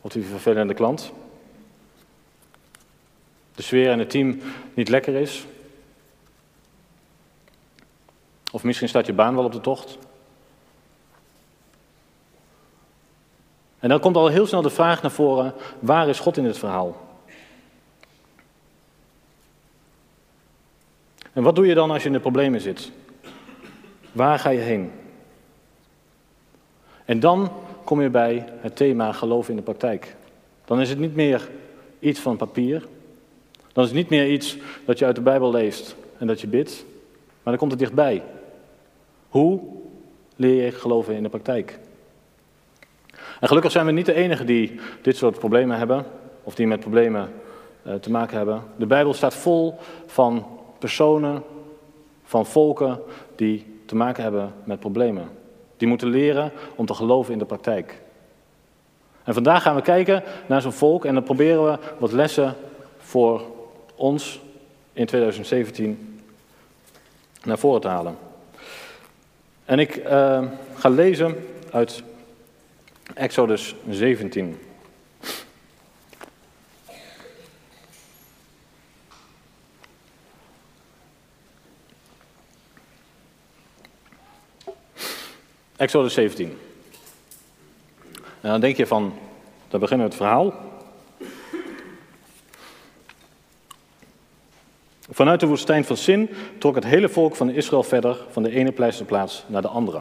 of 0.00 0.12
die 0.12 0.24
vervelende 0.24 0.74
klant, 0.74 1.12
de 3.54 3.62
sfeer 3.62 3.92
in 3.92 3.98
het 3.98 4.10
team 4.10 4.40
niet 4.74 4.88
lekker 4.88 5.14
is. 5.14 5.46
Of 8.52 8.64
misschien 8.64 8.88
staat 8.88 9.06
je 9.06 9.12
baan 9.12 9.34
wel 9.34 9.44
op 9.44 9.52
de 9.52 9.60
tocht. 9.60 9.98
En 13.78 13.88
dan 13.88 14.00
komt 14.00 14.16
al 14.16 14.28
heel 14.28 14.46
snel 14.46 14.62
de 14.62 14.70
vraag 14.70 15.02
naar 15.02 15.10
voren: 15.10 15.54
waar 15.78 16.08
is 16.08 16.18
God 16.18 16.36
in 16.36 16.44
het 16.44 16.58
verhaal? 16.58 17.06
En 21.32 21.42
wat 21.42 21.56
doe 21.56 21.66
je 21.66 21.74
dan 21.74 21.90
als 21.90 22.02
je 22.02 22.08
in 22.08 22.14
de 22.14 22.20
problemen 22.20 22.60
zit? 22.60 22.90
Waar 24.12 24.38
ga 24.38 24.50
je 24.50 24.58
heen? 24.58 24.92
En 27.04 27.20
dan 27.20 27.52
kom 27.84 28.02
je 28.02 28.10
bij 28.10 28.44
het 28.60 28.76
thema 28.76 29.12
geloof 29.12 29.48
in 29.48 29.56
de 29.56 29.62
praktijk. 29.62 30.16
Dan 30.64 30.80
is 30.80 30.88
het 30.88 30.98
niet 30.98 31.14
meer 31.14 31.50
iets 31.98 32.20
van 32.20 32.36
papier, 32.36 32.86
dan 33.72 33.84
is 33.84 33.90
het 33.90 33.98
niet 33.98 34.08
meer 34.08 34.30
iets 34.30 34.56
dat 34.84 34.98
je 34.98 35.04
uit 35.04 35.14
de 35.14 35.22
Bijbel 35.22 35.50
leest 35.50 35.96
en 36.18 36.26
dat 36.26 36.40
je 36.40 36.46
bidt, 36.46 36.84
maar 37.16 37.52
dan 37.52 37.56
komt 37.56 37.70
het 37.70 37.80
dichtbij. 37.80 38.22
Hoe 39.28 39.60
leer 40.36 40.64
je 40.64 40.72
geloven 40.72 41.14
in 41.14 41.22
de 41.22 41.28
praktijk? 41.28 41.78
En 43.40 43.48
gelukkig 43.48 43.72
zijn 43.72 43.86
we 43.86 43.92
niet 43.92 44.06
de 44.06 44.14
enigen 44.14 44.46
die 44.46 44.80
dit 45.02 45.16
soort 45.16 45.38
problemen 45.38 45.78
hebben, 45.78 46.06
of 46.42 46.54
die 46.54 46.66
met 46.66 46.80
problemen 46.80 47.32
uh, 47.86 47.94
te 47.94 48.10
maken 48.10 48.36
hebben. 48.36 48.62
De 48.76 48.86
Bijbel 48.86 49.14
staat 49.14 49.34
vol 49.34 49.78
van 50.06 50.46
personen, 50.78 51.42
van 52.24 52.46
volken 52.46 53.00
die 53.36 53.80
te 53.86 53.96
maken 53.96 54.22
hebben 54.22 54.52
met 54.64 54.80
problemen. 54.80 55.28
Die 55.76 55.88
moeten 55.88 56.08
leren 56.08 56.52
om 56.74 56.86
te 56.86 56.94
geloven 56.94 57.32
in 57.32 57.38
de 57.38 57.44
praktijk. 57.44 58.00
En 59.24 59.34
vandaag 59.34 59.62
gaan 59.62 59.74
we 59.74 59.82
kijken 59.82 60.22
naar 60.46 60.62
zo'n 60.62 60.72
volk 60.72 61.04
en 61.04 61.14
dan 61.14 61.22
proberen 61.22 61.64
we 61.64 61.78
wat 61.98 62.12
lessen 62.12 62.54
voor 62.98 63.42
ons 63.94 64.40
in 64.92 65.06
2017 65.06 66.20
naar 67.42 67.58
voren 67.58 67.80
te 67.80 67.88
halen. 67.88 68.16
En 69.64 69.78
ik 69.78 69.96
uh, 69.96 70.42
ga 70.74 70.88
lezen 70.88 71.36
uit 71.70 72.02
Exodus 73.14 73.74
17. 73.88 74.58
Exodus 85.76 86.14
17. 86.14 86.58
En 88.40 88.50
dan 88.50 88.60
denk 88.60 88.76
je 88.76 88.86
van, 88.86 89.18
dan 89.68 89.80
beginnen 89.80 90.06
we 90.06 90.12
het 90.12 90.22
verhaal. 90.22 90.54
Vanuit 95.10 95.40
de 95.40 95.46
woestijn 95.46 95.84
van 95.84 95.96
Sin 95.96 96.30
trok 96.58 96.74
het 96.74 96.84
hele 96.84 97.08
volk 97.08 97.36
van 97.36 97.50
Israël 97.50 97.82
verder 97.82 98.24
van 98.30 98.42
de 98.42 98.50
ene 98.50 98.72
pleisterplaats 98.72 99.44
naar 99.46 99.62
de 99.62 99.68
andere. 99.68 100.00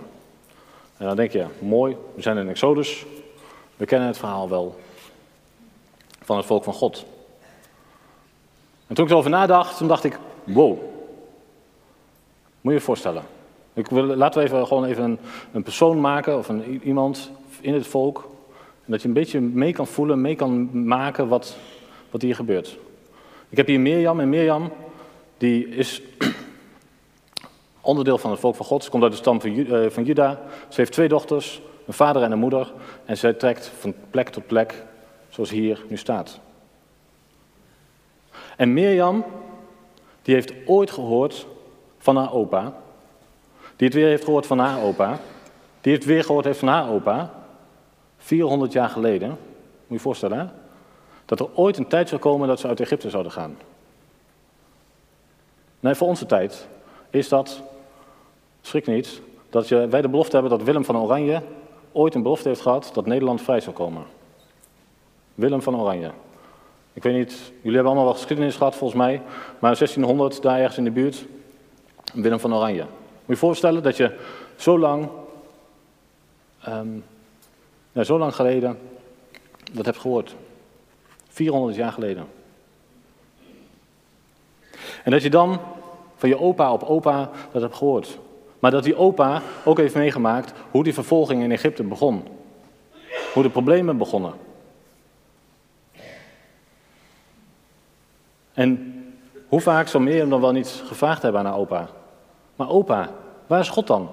En 0.98 1.06
dan 1.06 1.16
denk 1.16 1.32
je, 1.32 1.46
mooi, 1.60 1.98
we 2.16 2.22
zijn 2.22 2.38
in 2.38 2.50
Exodus, 2.50 3.06
we 3.76 3.86
kennen 3.86 4.08
het 4.08 4.18
verhaal 4.18 4.50
wel 4.50 4.80
van 6.22 6.38
het 6.38 6.46
volk 6.46 6.64
van 6.64 6.74
God. 6.74 7.06
En 8.88 8.96
toen 8.96 9.06
ik 9.06 9.12
erover 9.12 9.30
nadacht, 9.30 9.78
toen 9.78 9.88
dacht 9.88 10.04
ik, 10.04 10.20
wow, 10.44 10.78
moet 12.62 12.74
je 12.74 12.80
je 12.80 12.86
voorstellen. 12.86 13.24
Ik 13.74 13.88
wil, 13.88 14.04
laten 14.04 14.42
we 14.42 14.48
even, 14.48 14.68
gewoon 14.68 14.86
even 14.86 15.04
een, 15.04 15.20
een 15.52 15.64
persoon 15.64 16.02
maken 16.02 16.38
of 16.38 16.50
een, 16.50 16.82
iemand 16.84 17.32
in 17.62 17.74
het 17.74 17.88
volk. 17.88 18.30
Dat 18.86 19.02
je 19.02 19.08
een 19.08 19.14
beetje 19.14 19.40
mee 19.40 19.74
kan 19.74 19.88
voelen, 19.88 20.22
mee 20.22 20.36
kan 20.36 20.86
maken 20.88 21.28
wat, 21.28 21.58
wat 22.12 22.22
hier 22.22 22.36
gebeurt. 22.36 22.78
Ik 23.50 23.58
heb 23.58 23.68
hier 23.68 23.80
Mirjam 23.80 24.20
en 24.20 24.30
Mirjam 24.30 24.72
die 25.38 25.68
is 25.68 26.02
onderdeel 27.88 28.18
van 28.18 28.32
het 28.32 28.40
volk 28.40 28.56
van 28.56 28.66
God. 28.66 28.84
Ze 28.84 28.90
komt 28.90 29.04
uit 29.04 29.12
de 29.12 29.18
stam 29.18 29.42
van, 29.42 29.50
uh, 29.50 29.90
van 29.90 30.04
Juda. 30.04 30.40
Ze 30.68 30.76
heeft 30.76 30.92
twee 30.92 31.08
dochters, 31.08 31.62
een 31.86 31.94
vader 31.94 32.24
en 32.24 32.32
een 32.32 32.40
moeder. 32.40 32.74
En 33.06 33.18
zij 33.18 33.34
trekt 33.34 33.72
van 33.80 33.94
plek 34.10 34.30
tot 34.30 34.48
plek, 34.48 34.84
zoals 35.30 35.50
hier 35.50 35.86
nu 35.88 35.98
staat. 35.98 36.40
En 38.58 38.74
Mirjam, 38.74 39.26
die 40.22 40.34
heeft 40.34 40.54
ooit 40.66 40.92
gehoord 40.92 41.48
van 41.98 42.16
haar 42.16 42.34
opa. 42.34 42.74
Die 43.76 43.88
het 43.88 43.96
weer 43.96 44.08
heeft 44.08 44.24
gehoord 44.24 44.46
van 44.46 44.60
haar 44.60 44.82
opa. 44.82 45.20
Die 45.82 45.94
het 45.94 46.06
weer 46.06 46.24
gehoord 46.24 46.46
heeft 46.46 46.60
van 46.60 46.68
haar 46.68 46.90
opa. 46.90 47.32
400 48.18 48.72
jaar 48.72 48.90
geleden. 48.90 49.30
Moet 49.30 49.38
je 49.88 49.94
je 49.94 50.00
voorstellen? 50.00 50.52
Dat 51.26 51.40
er 51.40 51.56
ooit 51.56 51.78
een 51.78 51.88
tijd 51.88 52.10
zou 52.10 52.22
komen 52.22 52.48
dat 52.48 52.60
ze 52.60 52.68
uit 52.68 52.80
Egypte 52.80 53.10
zouden 53.10 53.32
gaan. 53.32 53.58
Nee, 55.80 55.96
voor 55.96 56.08
onze 56.08 56.26
tijd 56.26 56.68
is 57.10 57.30
dat, 57.30 57.62
schrik 58.68 58.88
niet, 58.88 59.22
dat 59.50 59.68
je, 59.68 59.88
wij 59.88 60.02
de 60.02 60.10
belofte 60.10 60.34
hebben 60.38 60.58
dat 60.58 60.64
Willem 60.64 60.86
van 60.86 60.98
Oranje 60.98 61.42
ooit 61.92 62.16
een 62.16 62.22
belofte 62.22 62.48
heeft 62.48 62.62
gehad 62.62 62.90
dat 62.94 63.06
Nederland 63.06 63.42
vrij 63.42 63.60
zou 63.60 63.76
komen. 63.76 64.04
Willem 65.36 65.62
van 65.62 65.80
Oranje. 65.80 66.12
Ik 66.94 67.04
weet 67.04 67.14
niet, 67.14 67.32
jullie 67.32 67.76
hebben 67.76 67.86
allemaal 67.86 68.04
wel 68.04 68.14
geschiedenis 68.14 68.56
gehad 68.56 68.76
volgens 68.76 69.00
mij, 69.00 69.22
maar 69.60 69.76
1600 69.76 70.42
daar 70.42 70.60
ergens 70.60 70.78
in 70.78 70.84
de 70.84 70.92
buurt, 70.92 71.26
Willem 72.14 72.40
van 72.40 72.56
Oranje. 72.56 72.82
Moet 72.82 73.26
je 73.26 73.34
je 73.34 73.36
voorstellen 73.36 73.84
dat 73.84 73.98
je 73.98 74.18
zo 74.56 74.80
lang, 74.80 75.10
um, 76.68 77.04
zo 78.02 78.18
lang 78.18 78.36
geleden 78.36 78.80
dat 79.74 79.86
hebt 79.86 79.98
gehoord. 79.98 80.36
400 81.28 81.76
jaar 81.76 81.92
geleden. 81.92 82.28
En 85.04 85.12
dat 85.12 85.22
je 85.22 85.30
dan 85.30 85.60
van 86.16 86.30
je 86.30 86.40
opa 86.40 86.74
op 86.74 86.84
opa 86.84 87.30
dat 87.52 87.62
hebt 87.62 87.76
gehoord. 87.76 88.20
Maar 88.60 88.72
dat 88.72 88.84
die 88.84 88.96
opa 88.96 89.42
ook 89.66 89.78
heeft 89.78 89.96
meegemaakt 89.96 90.54
hoe 90.72 90.84
die 90.84 90.94
vervolging 90.94 91.44
in 91.44 91.52
Egypte 91.52 91.84
begon. 91.84 92.24
Hoe 93.34 93.44
de 93.44 93.50
problemen 93.50 93.98
begonnen. 93.98 94.34
En 98.54 98.94
hoe 99.48 99.62
vaak 99.62 99.88
zou 99.88 100.04
Mirjam 100.04 100.30
dan 100.30 100.42
wel 100.42 100.52
niet 100.52 100.82
gevraagd 100.86 101.22
hebben 101.22 101.42
aan 101.42 101.48
haar 101.48 101.58
opa? 101.58 101.90
Maar 102.56 102.70
opa, 102.70 103.10
waar 103.48 103.60
is 103.60 103.70
God 103.70 103.88
dan? 103.88 104.10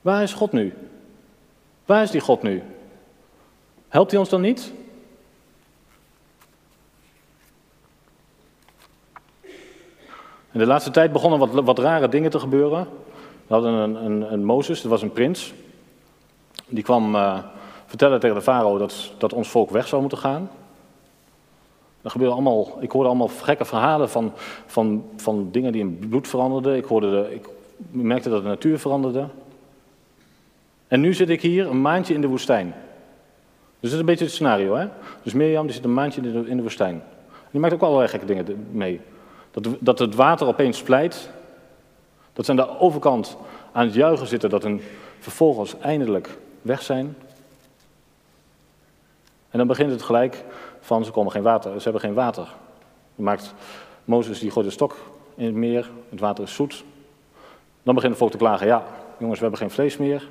Waar 0.00 0.22
is 0.22 0.32
God 0.32 0.52
nu? 0.52 0.74
Waar 1.84 2.02
is 2.02 2.10
die 2.10 2.20
God 2.20 2.42
nu? 2.42 2.62
Helpt 3.88 4.10
hij 4.10 4.20
ons 4.20 4.28
dan 4.28 4.40
niet? 4.40 4.72
In 10.58 10.64
de 10.64 10.70
laatste 10.70 10.90
tijd 10.90 11.12
begonnen 11.12 11.38
wat, 11.38 11.64
wat 11.64 11.78
rare 11.78 12.08
dingen 12.08 12.30
te 12.30 12.38
gebeuren. 12.38 12.86
We 13.46 13.54
hadden 13.54 13.72
een, 13.72 14.04
een, 14.04 14.32
een 14.32 14.44
Mozes, 14.44 14.82
dat 14.82 14.90
was 14.90 15.02
een 15.02 15.12
prins. 15.12 15.52
Die 16.66 16.82
kwam 16.82 17.14
uh, 17.14 17.38
vertellen 17.86 18.20
tegen 18.20 18.36
de 18.36 18.42
farao 18.42 18.78
dat, 18.78 19.12
dat 19.18 19.32
ons 19.32 19.48
volk 19.48 19.70
weg 19.70 19.88
zou 19.88 20.00
moeten 20.00 20.18
gaan. 20.18 20.50
Er 22.02 22.10
gebeurde 22.10 22.34
allemaal, 22.34 22.78
ik 22.80 22.90
hoorde 22.90 23.08
allemaal 23.08 23.28
gekke 23.28 23.64
verhalen 23.64 24.10
van, 24.10 24.32
van, 24.66 25.04
van 25.16 25.48
dingen 25.50 25.72
die 25.72 25.80
in 25.80 25.98
bloed 26.08 26.28
veranderden. 26.28 26.76
Ik, 26.76 26.84
hoorde 26.84 27.10
de, 27.10 27.34
ik 27.34 27.48
merkte 27.90 28.28
dat 28.28 28.42
de 28.42 28.48
natuur 28.48 28.78
veranderde. 28.78 29.26
En 30.88 31.00
nu 31.00 31.14
zit 31.14 31.28
ik 31.28 31.42
hier 31.42 31.66
een 31.66 31.80
maandje 31.80 32.14
in 32.14 32.20
de 32.20 32.28
woestijn. 32.28 32.74
Dus 33.80 33.90
dat 33.90 33.92
is 33.92 33.98
een 33.98 34.06
beetje 34.06 34.24
het 34.24 34.34
scenario. 34.34 34.74
Hè? 34.74 34.86
Dus 35.22 35.32
Mirjam 35.32 35.64
die 35.64 35.74
zit 35.74 35.84
een 35.84 35.94
maandje 35.94 36.20
in 36.22 36.32
de, 36.32 36.48
in 36.48 36.56
de 36.56 36.62
woestijn. 36.62 37.02
Die 37.50 37.60
maakt 37.60 37.74
ook 37.74 37.82
allerlei 37.82 38.08
gekke 38.08 38.26
dingen 38.26 38.68
mee. 38.70 39.00
Dat, 39.50 39.66
dat 39.80 39.98
het 39.98 40.14
water 40.14 40.46
opeens 40.46 40.78
splijt. 40.78 41.30
Dat 42.32 42.44
ze 42.44 42.50
aan 42.50 42.56
de 42.56 42.78
overkant 42.78 43.36
aan 43.72 43.84
het 43.84 43.94
juichen 43.94 44.26
zitten 44.26 44.50
dat 44.50 44.62
hun 44.62 44.82
vervolgens 45.18 45.78
eindelijk 45.78 46.38
weg 46.62 46.82
zijn. 46.82 47.16
En 49.50 49.58
dan 49.58 49.66
begint 49.66 49.90
het 49.90 50.02
gelijk 50.02 50.44
van 50.80 51.04
ze, 51.04 51.10
komen 51.10 51.32
geen 51.32 51.42
water, 51.42 51.72
ze 51.76 51.82
hebben 51.82 52.00
geen 52.00 52.14
water. 52.14 52.44
Dan 53.14 53.24
maakt 53.24 53.54
Mozes 54.04 54.38
die 54.38 54.50
gooit 54.50 54.66
een 54.66 54.72
stok 54.72 54.96
in 55.34 55.44
het 55.46 55.54
meer, 55.54 55.90
het 56.08 56.20
water 56.20 56.44
is 56.44 56.54
zoet. 56.54 56.84
Dan 57.82 57.94
begint 57.94 58.12
het 58.12 58.20
volk 58.20 58.30
te 58.30 58.38
klagen, 58.38 58.66
ja 58.66 58.84
jongens 59.18 59.38
we 59.38 59.44
hebben 59.44 59.60
geen 59.60 59.70
vlees 59.70 59.96
meer. 59.96 60.28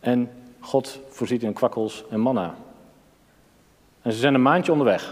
En 0.00 0.30
God 0.60 0.98
voorziet 1.08 1.42
in 1.42 1.52
kwakkels 1.52 2.04
en 2.10 2.20
manna. 2.20 2.54
En 4.02 4.12
ze 4.12 4.18
zijn 4.18 4.34
een 4.34 4.42
maandje 4.42 4.72
onderweg. 4.72 5.08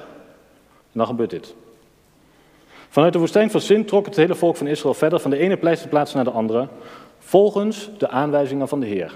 En 0.67 0.99
dan 0.99 1.07
gebeurt 1.07 1.31
dit. 1.31 1.55
Vanuit 2.91 3.13
de 3.13 3.19
woestijn 3.19 3.51
van 3.51 3.61
Sin 3.61 3.85
trok 3.85 4.07
het 4.07 4.17
hele 4.17 4.35
volk 4.35 4.57
van 4.57 4.67
Israël 4.67 4.95
verder 4.95 5.21
van 5.21 5.31
de 5.31 5.39
ene 5.39 5.57
pleisterplaats 5.57 6.15
naar 6.15 6.25
de 6.25 6.31
andere, 6.31 6.69
volgens 7.19 7.91
de 7.99 8.09
aanwijzingen 8.09 8.69
van 8.69 8.81
de 8.81 8.87
Heer. 8.87 9.15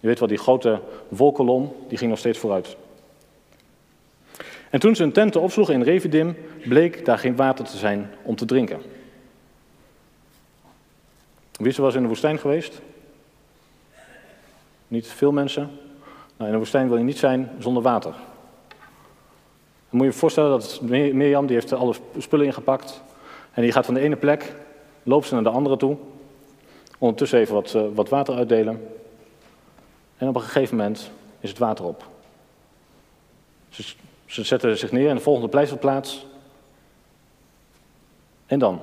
Je 0.00 0.06
weet 0.06 0.18
wel, 0.18 0.28
die 0.28 0.38
grote 0.38 0.80
wolkolom, 1.08 1.76
die 1.88 1.98
ging 1.98 2.10
nog 2.10 2.18
steeds 2.18 2.38
vooruit. 2.38 2.76
En 4.70 4.80
toen 4.80 4.96
ze 4.96 5.02
hun 5.02 5.12
tenten 5.12 5.40
opsloegen 5.40 5.74
in 5.74 5.82
Revidim, 5.82 6.36
bleek 6.68 7.04
daar 7.04 7.18
geen 7.18 7.36
water 7.36 7.64
te 7.64 7.76
zijn 7.76 8.10
om 8.22 8.36
te 8.36 8.44
drinken. 8.44 8.82
Wie 11.52 11.68
is 11.68 11.76
was 11.76 11.94
in 11.94 12.02
de 12.02 12.08
woestijn 12.08 12.38
geweest? 12.38 12.80
Niet 14.88 15.06
veel 15.06 15.32
mensen. 15.32 15.70
Nou, 16.36 16.46
in 16.46 16.52
de 16.52 16.58
woestijn 16.58 16.88
wil 16.88 16.96
je 16.96 17.04
niet 17.04 17.18
zijn 17.18 17.50
zonder 17.58 17.82
water 17.82 18.14
moet 19.94 20.06
je 20.06 20.12
je 20.12 20.18
voorstellen 20.18 20.50
dat 20.50 20.80
Mirjam, 20.82 21.46
die 21.46 21.56
heeft 21.56 21.72
alle 21.72 21.94
spullen 22.18 22.46
ingepakt. 22.46 23.02
En 23.52 23.62
die 23.62 23.72
gaat 23.72 23.84
van 23.84 23.94
de 23.94 24.00
ene 24.00 24.16
plek, 24.16 24.54
loopt 25.02 25.26
ze 25.26 25.34
naar 25.34 25.42
de 25.42 25.48
andere 25.48 25.76
toe. 25.76 25.96
Ondertussen 26.98 27.38
even 27.38 27.54
wat, 27.54 27.74
eh, 27.74 27.82
wat 27.94 28.08
water 28.08 28.34
uitdelen. 28.34 28.88
En 30.16 30.28
op 30.28 30.34
een 30.34 30.40
gegeven 30.40 30.76
moment 30.76 31.10
is 31.40 31.48
het 31.48 31.58
water 31.58 31.84
op. 31.84 32.06
Ze, 33.68 33.94
ze 34.26 34.44
zetten 34.44 34.78
zich 34.78 34.92
neer 34.92 35.08
in 35.08 35.14
de 35.14 35.22
volgende 35.22 35.48
pleisterplaats. 35.48 36.26
En 38.46 38.58
dan? 38.58 38.80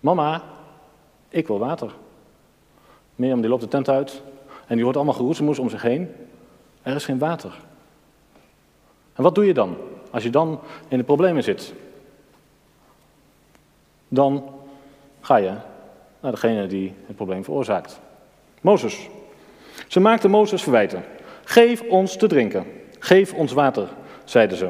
Mama, 0.00 0.42
ik 1.28 1.46
wil 1.46 1.58
water. 1.58 1.92
Mirjam 3.14 3.40
die 3.40 3.50
loopt 3.50 3.62
de 3.62 3.68
tent 3.68 3.88
uit 3.88 4.22
en 4.66 4.74
die 4.74 4.84
hoort 4.84 4.96
allemaal 4.96 5.14
geroezemoes 5.14 5.58
om 5.58 5.70
zich 5.70 5.82
heen. 5.82 6.14
Er 6.82 6.94
is 6.94 7.04
geen 7.04 7.18
water. 7.18 7.65
En 9.16 9.22
wat 9.22 9.34
doe 9.34 9.46
je 9.46 9.54
dan 9.54 9.76
als 10.10 10.22
je 10.22 10.30
dan 10.30 10.60
in 10.88 10.98
de 10.98 11.04
problemen 11.04 11.42
zit? 11.42 11.72
Dan 14.08 14.54
ga 15.20 15.36
je 15.36 15.54
naar 16.20 16.30
degene 16.30 16.66
die 16.66 16.94
het 17.06 17.16
probleem 17.16 17.44
veroorzaakt. 17.44 18.00
Mozes. 18.60 19.08
Ze 19.88 20.00
maakten 20.00 20.30
Mozes 20.30 20.62
verwijten. 20.62 21.04
Geef 21.44 21.82
ons 21.82 22.16
te 22.16 22.26
drinken. 22.26 22.66
Geef 22.98 23.32
ons 23.32 23.52
water, 23.52 23.88
zeiden 24.24 24.56
ze. 24.56 24.66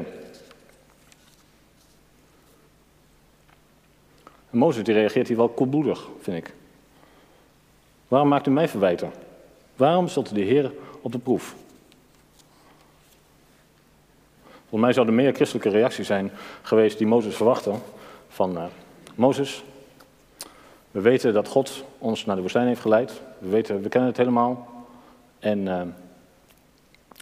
En 4.49 4.57
Mozes 4.57 4.83
die 4.83 4.93
reageert 4.93 5.27
hier 5.27 5.37
wel 5.37 5.49
koelbloedig, 5.49 6.07
vind 6.21 6.37
ik. 6.37 6.53
Waarom 8.07 8.29
maakt 8.29 8.47
u 8.47 8.51
mij 8.51 8.67
verwijten? 8.67 9.11
Waarom 9.75 10.07
stelt 10.07 10.31
u 10.31 10.35
de 10.35 10.41
Heer 10.41 10.71
op 11.01 11.11
de 11.11 11.19
proef? 11.19 11.55
Volgens 14.69 14.81
mij 14.81 14.93
zou 14.93 15.07
er 15.07 15.13
meer 15.13 15.33
christelijke 15.33 15.69
reactie 15.69 16.03
zijn 16.03 16.31
geweest 16.61 16.97
die 16.97 17.07
Mozes 17.07 17.35
verwachtte. 17.35 17.73
Van 18.27 18.57
uh, 18.57 18.63
Mozes, 19.15 19.63
we 20.91 21.01
weten 21.01 21.33
dat 21.33 21.47
God 21.47 21.83
ons 21.97 22.25
naar 22.25 22.35
de 22.35 22.41
woestijn 22.41 22.67
heeft 22.67 22.81
geleid. 22.81 23.21
We, 23.37 23.49
weten, 23.49 23.81
we 23.81 23.89
kennen 23.89 24.09
het 24.09 24.17
helemaal. 24.17 24.67
En 25.39 25.59
uh, 25.65 25.81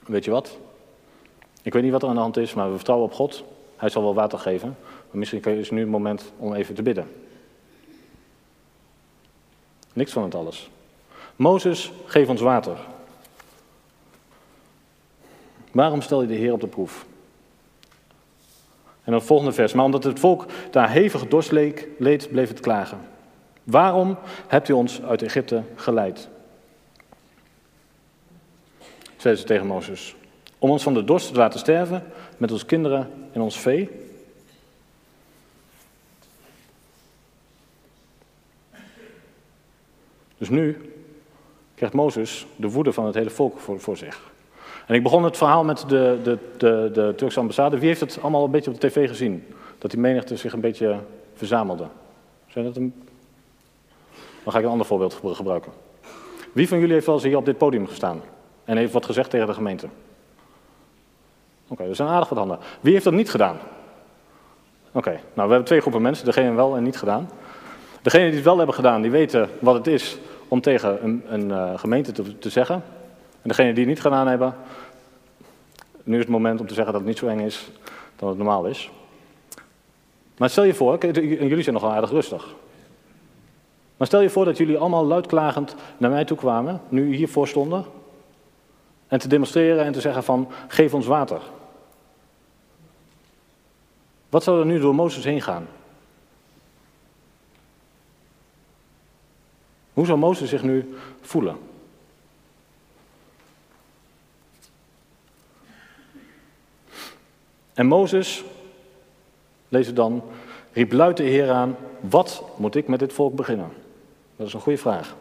weet 0.05 0.25
je 0.25 0.31
wat? 0.31 0.57
Ik 1.61 1.73
weet 1.73 1.83
niet 1.83 1.91
wat 1.91 2.03
er 2.03 2.09
aan 2.09 2.15
de 2.15 2.21
hand 2.21 2.37
is, 2.37 2.53
maar 2.53 2.69
we 2.69 2.75
vertrouwen 2.75 3.07
op 3.07 3.13
God. 3.13 3.43
Hij 3.75 3.89
zal 3.89 4.01
wel 4.01 4.13
water 4.13 4.39
geven. 4.39 4.77
Misschien 5.11 5.43
is 5.43 5.69
nu 5.69 5.79
het 5.79 5.89
moment 5.89 6.31
om 6.37 6.53
even 6.53 6.75
te 6.75 6.83
bidden. 6.83 7.07
Niks 9.93 10.11
van 10.11 10.23
het 10.23 10.35
alles. 10.35 10.69
Mozes, 11.35 11.91
geef 12.05 12.29
ons 12.29 12.41
water. 12.41 12.77
Waarom 15.71 16.01
stel 16.01 16.21
je 16.21 16.27
de 16.27 16.33
Heer 16.33 16.53
op 16.53 16.61
de 16.61 16.67
proef? 16.67 17.05
En 19.05 19.11
dan 19.11 19.19
het 19.19 19.23
volgende 19.23 19.51
vers. 19.51 19.73
Maar 19.73 19.85
omdat 19.85 20.03
het 20.03 20.19
volk 20.19 20.45
daar 20.71 20.89
hevig 20.91 21.27
dorst 21.27 21.51
leed, 21.51 22.27
bleef 22.31 22.47
het 22.47 22.59
klagen. 22.59 22.99
Waarom 23.63 24.17
hebt 24.47 24.69
u 24.69 24.73
ons 24.73 25.01
uit 25.01 25.21
Egypte 25.21 25.63
geleid? 25.75 26.29
Zeiden 29.17 29.43
ze 29.43 29.47
tegen 29.47 29.67
Mozes. 29.67 30.15
Om 30.59 30.69
ons 30.69 30.83
van 30.83 30.93
de 30.93 31.03
dorst 31.03 31.27
te 31.27 31.39
laten 31.39 31.59
sterven 31.59 32.03
met 32.37 32.51
onze 32.51 32.65
kinderen 32.65 33.11
en 33.31 33.41
ons 33.41 33.59
vee? 33.59 33.89
Dus 40.37 40.49
nu 40.49 40.93
krijgt 41.75 41.95
Mozes 41.95 42.45
de 42.55 42.69
woede 42.69 42.93
van 42.93 43.05
het 43.05 43.15
hele 43.15 43.29
volk 43.29 43.59
voor, 43.59 43.79
voor 43.79 43.97
zich. 43.97 44.33
En 44.85 44.95
ik 44.95 45.03
begon 45.03 45.23
het 45.23 45.37
verhaal 45.37 45.63
met 45.63 45.83
de, 45.87 46.19
de, 46.23 46.37
de, 46.57 46.89
de 46.93 47.13
Turkse 47.15 47.39
ambassade. 47.39 47.79
Wie 47.79 47.87
heeft 47.87 47.99
het 47.99 48.17
allemaal 48.21 48.43
een 48.43 48.51
beetje 48.51 48.71
op 48.71 48.81
de 48.81 48.87
tv 48.87 49.07
gezien? 49.07 49.43
Dat 49.77 49.91
die 49.91 49.99
menigte 49.99 50.37
zich 50.37 50.53
een 50.53 50.59
beetje 50.59 50.99
verzamelde. 51.33 51.87
Zijn 52.47 52.65
dat 52.65 52.75
een... 52.75 52.93
Dan 54.43 54.53
ga 54.53 54.59
ik 54.59 54.65
een 54.65 54.71
ander 54.71 54.87
voorbeeld 54.87 55.21
gebruiken. 55.23 55.71
Wie 56.51 56.67
van 56.67 56.79
jullie 56.79 56.93
heeft 56.93 57.05
wel 57.05 57.15
eens 57.15 57.23
hier 57.23 57.37
op 57.37 57.45
dit 57.45 57.57
podium 57.57 57.87
gestaan 57.87 58.21
en 58.63 58.77
heeft 58.77 58.93
wat 58.93 59.05
gezegd 59.05 59.29
tegen 59.29 59.47
de 59.47 59.53
gemeente? 59.53 59.85
Oké, 59.85 61.73
okay, 61.73 61.87
er 61.87 61.95
zijn 61.95 62.09
aardig 62.09 62.29
wat 62.29 62.37
handen. 62.37 62.59
Wie 62.79 62.93
heeft 62.93 63.03
dat 63.03 63.13
niet 63.13 63.29
gedaan? 63.29 63.57
Oké, 64.91 65.09
nou 65.09 65.21
we 65.33 65.41
hebben 65.41 65.63
twee 65.63 65.81
groepen 65.81 66.01
mensen, 66.01 66.25
degene 66.25 66.53
wel 66.53 66.75
en 66.75 66.83
niet 66.83 66.97
gedaan. 66.97 67.29
Degenen 68.01 68.25
die 68.25 68.35
het 68.35 68.45
wel 68.45 68.57
hebben 68.57 68.75
gedaan, 68.75 69.01
die 69.01 69.11
weten 69.11 69.49
wat 69.59 69.75
het 69.75 69.87
is 69.87 70.17
om 70.47 70.61
tegen 70.61 71.03
een, 71.03 71.23
een 71.27 71.49
uh, 71.49 71.71
gemeente 71.75 72.11
te, 72.11 72.37
te 72.37 72.49
zeggen. 72.49 72.83
En 73.45 73.51
degenen 73.51 73.73
die 73.75 73.83
het 73.83 73.93
niet 73.93 74.01
gedaan 74.01 74.27
hebben, 74.27 74.55
nu 76.03 76.13
is 76.13 76.21
het 76.21 76.31
moment 76.31 76.59
om 76.59 76.67
te 76.67 76.73
zeggen 76.73 76.93
dat 76.93 77.01
het 77.01 77.09
niet 77.09 77.19
zo 77.19 77.27
eng 77.27 77.39
is 77.39 77.71
dan 78.15 78.29
het 78.29 78.37
normaal 78.37 78.65
is. 78.65 78.91
Maar 80.37 80.49
stel 80.49 80.63
je 80.63 80.73
voor, 80.73 81.05
jullie 81.05 81.61
zijn 81.61 81.75
nogal 81.75 81.91
aardig 81.91 82.09
rustig. 82.09 82.55
Maar 83.97 84.07
stel 84.07 84.21
je 84.21 84.29
voor 84.29 84.45
dat 84.45 84.57
jullie 84.57 84.77
allemaal 84.77 85.05
luidklagend 85.05 85.75
naar 85.97 86.11
mij 86.11 86.25
toe 86.25 86.37
kwamen, 86.37 86.81
nu 86.89 87.15
hiervoor 87.15 87.47
stonden, 87.47 87.85
en 89.07 89.19
te 89.19 89.27
demonstreren 89.27 89.85
en 89.85 89.91
te 89.91 90.01
zeggen 90.01 90.23
van, 90.23 90.51
geef 90.67 90.93
ons 90.93 91.05
water. 91.05 91.41
Wat 94.29 94.43
zou 94.43 94.59
er 94.59 94.65
nu 94.65 94.79
door 94.79 94.95
Mozes 94.95 95.23
heen 95.23 95.41
gaan? 95.41 95.67
Hoe 99.93 100.05
zou 100.05 100.17
Mozes 100.17 100.49
zich 100.49 100.63
nu 100.63 100.95
voelen? 101.21 101.73
En 107.75 107.85
Mozes, 107.85 108.43
het 109.69 109.95
dan, 109.95 110.23
riep 110.71 110.91
luid 110.91 111.17
de 111.17 111.23
Heer 111.23 111.51
aan, 111.51 111.75
wat 111.99 112.43
moet 112.57 112.75
ik 112.75 112.87
met 112.87 112.99
dit 112.99 113.13
volk 113.13 113.35
beginnen? 113.35 113.69
Dat 114.35 114.47
is 114.47 114.53
een 114.53 114.59
goede 114.59 114.77
vraag. 114.77 115.15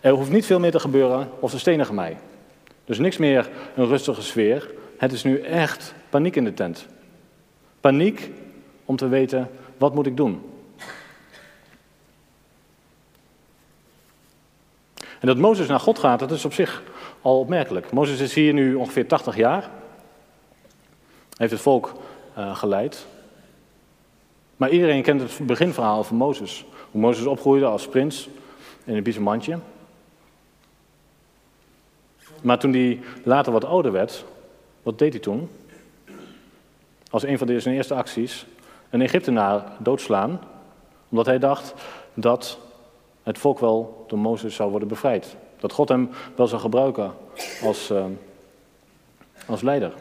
Er 0.00 0.12
hoeft 0.12 0.30
niet 0.30 0.46
veel 0.46 0.60
meer 0.60 0.70
te 0.70 0.80
gebeuren 0.80 1.28
of 1.38 1.50
ze 1.50 1.58
stenigen 1.58 1.94
mij. 1.94 2.16
Dus 2.84 2.98
niks 2.98 3.16
meer 3.16 3.50
een 3.74 3.86
rustige 3.86 4.22
sfeer. 4.22 4.70
Het 4.96 5.12
is 5.12 5.24
nu 5.24 5.40
echt 5.40 5.94
paniek 6.08 6.36
in 6.36 6.44
de 6.44 6.54
tent. 6.54 6.86
Paniek 7.80 8.30
om 8.84 8.96
te 8.96 9.08
weten, 9.08 9.50
wat 9.76 9.94
moet 9.94 10.06
ik 10.06 10.16
doen? 10.16 10.42
En 15.20 15.26
dat 15.26 15.36
Mozes 15.36 15.66
naar 15.66 15.80
God 15.80 15.98
gaat, 15.98 16.18
dat 16.18 16.30
is 16.30 16.44
op 16.44 16.52
zich 16.52 16.82
al 17.22 17.38
opmerkelijk. 17.38 17.92
Mozes 17.92 18.20
is 18.20 18.34
hier 18.34 18.52
nu 18.52 18.74
ongeveer 18.74 19.06
80 19.06 19.36
jaar. 19.36 19.70
Heeft 21.40 21.52
het 21.52 21.60
volk 21.60 21.92
uh, 22.38 22.56
geleid. 22.56 23.06
Maar 24.56 24.70
iedereen 24.70 25.02
kent 25.02 25.20
het 25.20 25.46
beginverhaal 25.46 26.04
van 26.04 26.16
Mozes. 26.16 26.64
Hoe 26.90 27.00
Mozes 27.00 27.26
opgroeide 27.26 27.66
als 27.66 27.88
prins 27.88 28.28
in 28.84 28.96
een 28.96 29.02
biezenmandje. 29.02 29.58
Maar 32.42 32.58
toen 32.58 32.72
hij 32.72 33.00
later 33.24 33.52
wat 33.52 33.64
ouder 33.64 33.92
werd, 33.92 34.24
wat 34.82 34.98
deed 34.98 35.12
hij 35.12 35.22
toen? 35.22 35.50
Als 37.10 37.22
een 37.22 37.38
van 37.38 37.60
zijn 37.60 37.74
eerste 37.74 37.94
acties, 37.94 38.46
een 38.90 39.00
Egyptenaar 39.00 39.64
doodslaan, 39.78 40.40
omdat 41.08 41.26
hij 41.26 41.38
dacht 41.38 41.74
dat 42.14 42.58
het 43.22 43.38
volk 43.38 43.58
wel 43.58 44.04
door 44.08 44.18
Mozes 44.18 44.54
zou 44.54 44.70
worden 44.70 44.88
bevrijd. 44.88 45.36
Dat 45.58 45.72
God 45.72 45.88
hem 45.88 46.10
wel 46.36 46.46
zou 46.46 46.60
gebruiken 46.60 47.12
als, 47.62 47.90
uh, 47.90 48.04
als 49.46 49.62
leider. 49.62 49.92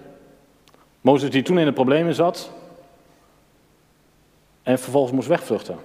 Mozes 1.02 1.30
die 1.30 1.42
toen 1.42 1.60
in 1.60 1.66
de 1.66 1.74
problemen 1.74 2.16
zat 2.16 2.52
en 4.64 4.80
vervolgens 4.80 5.14
moest 5.14 5.28
wegvluchten. 5.28 5.78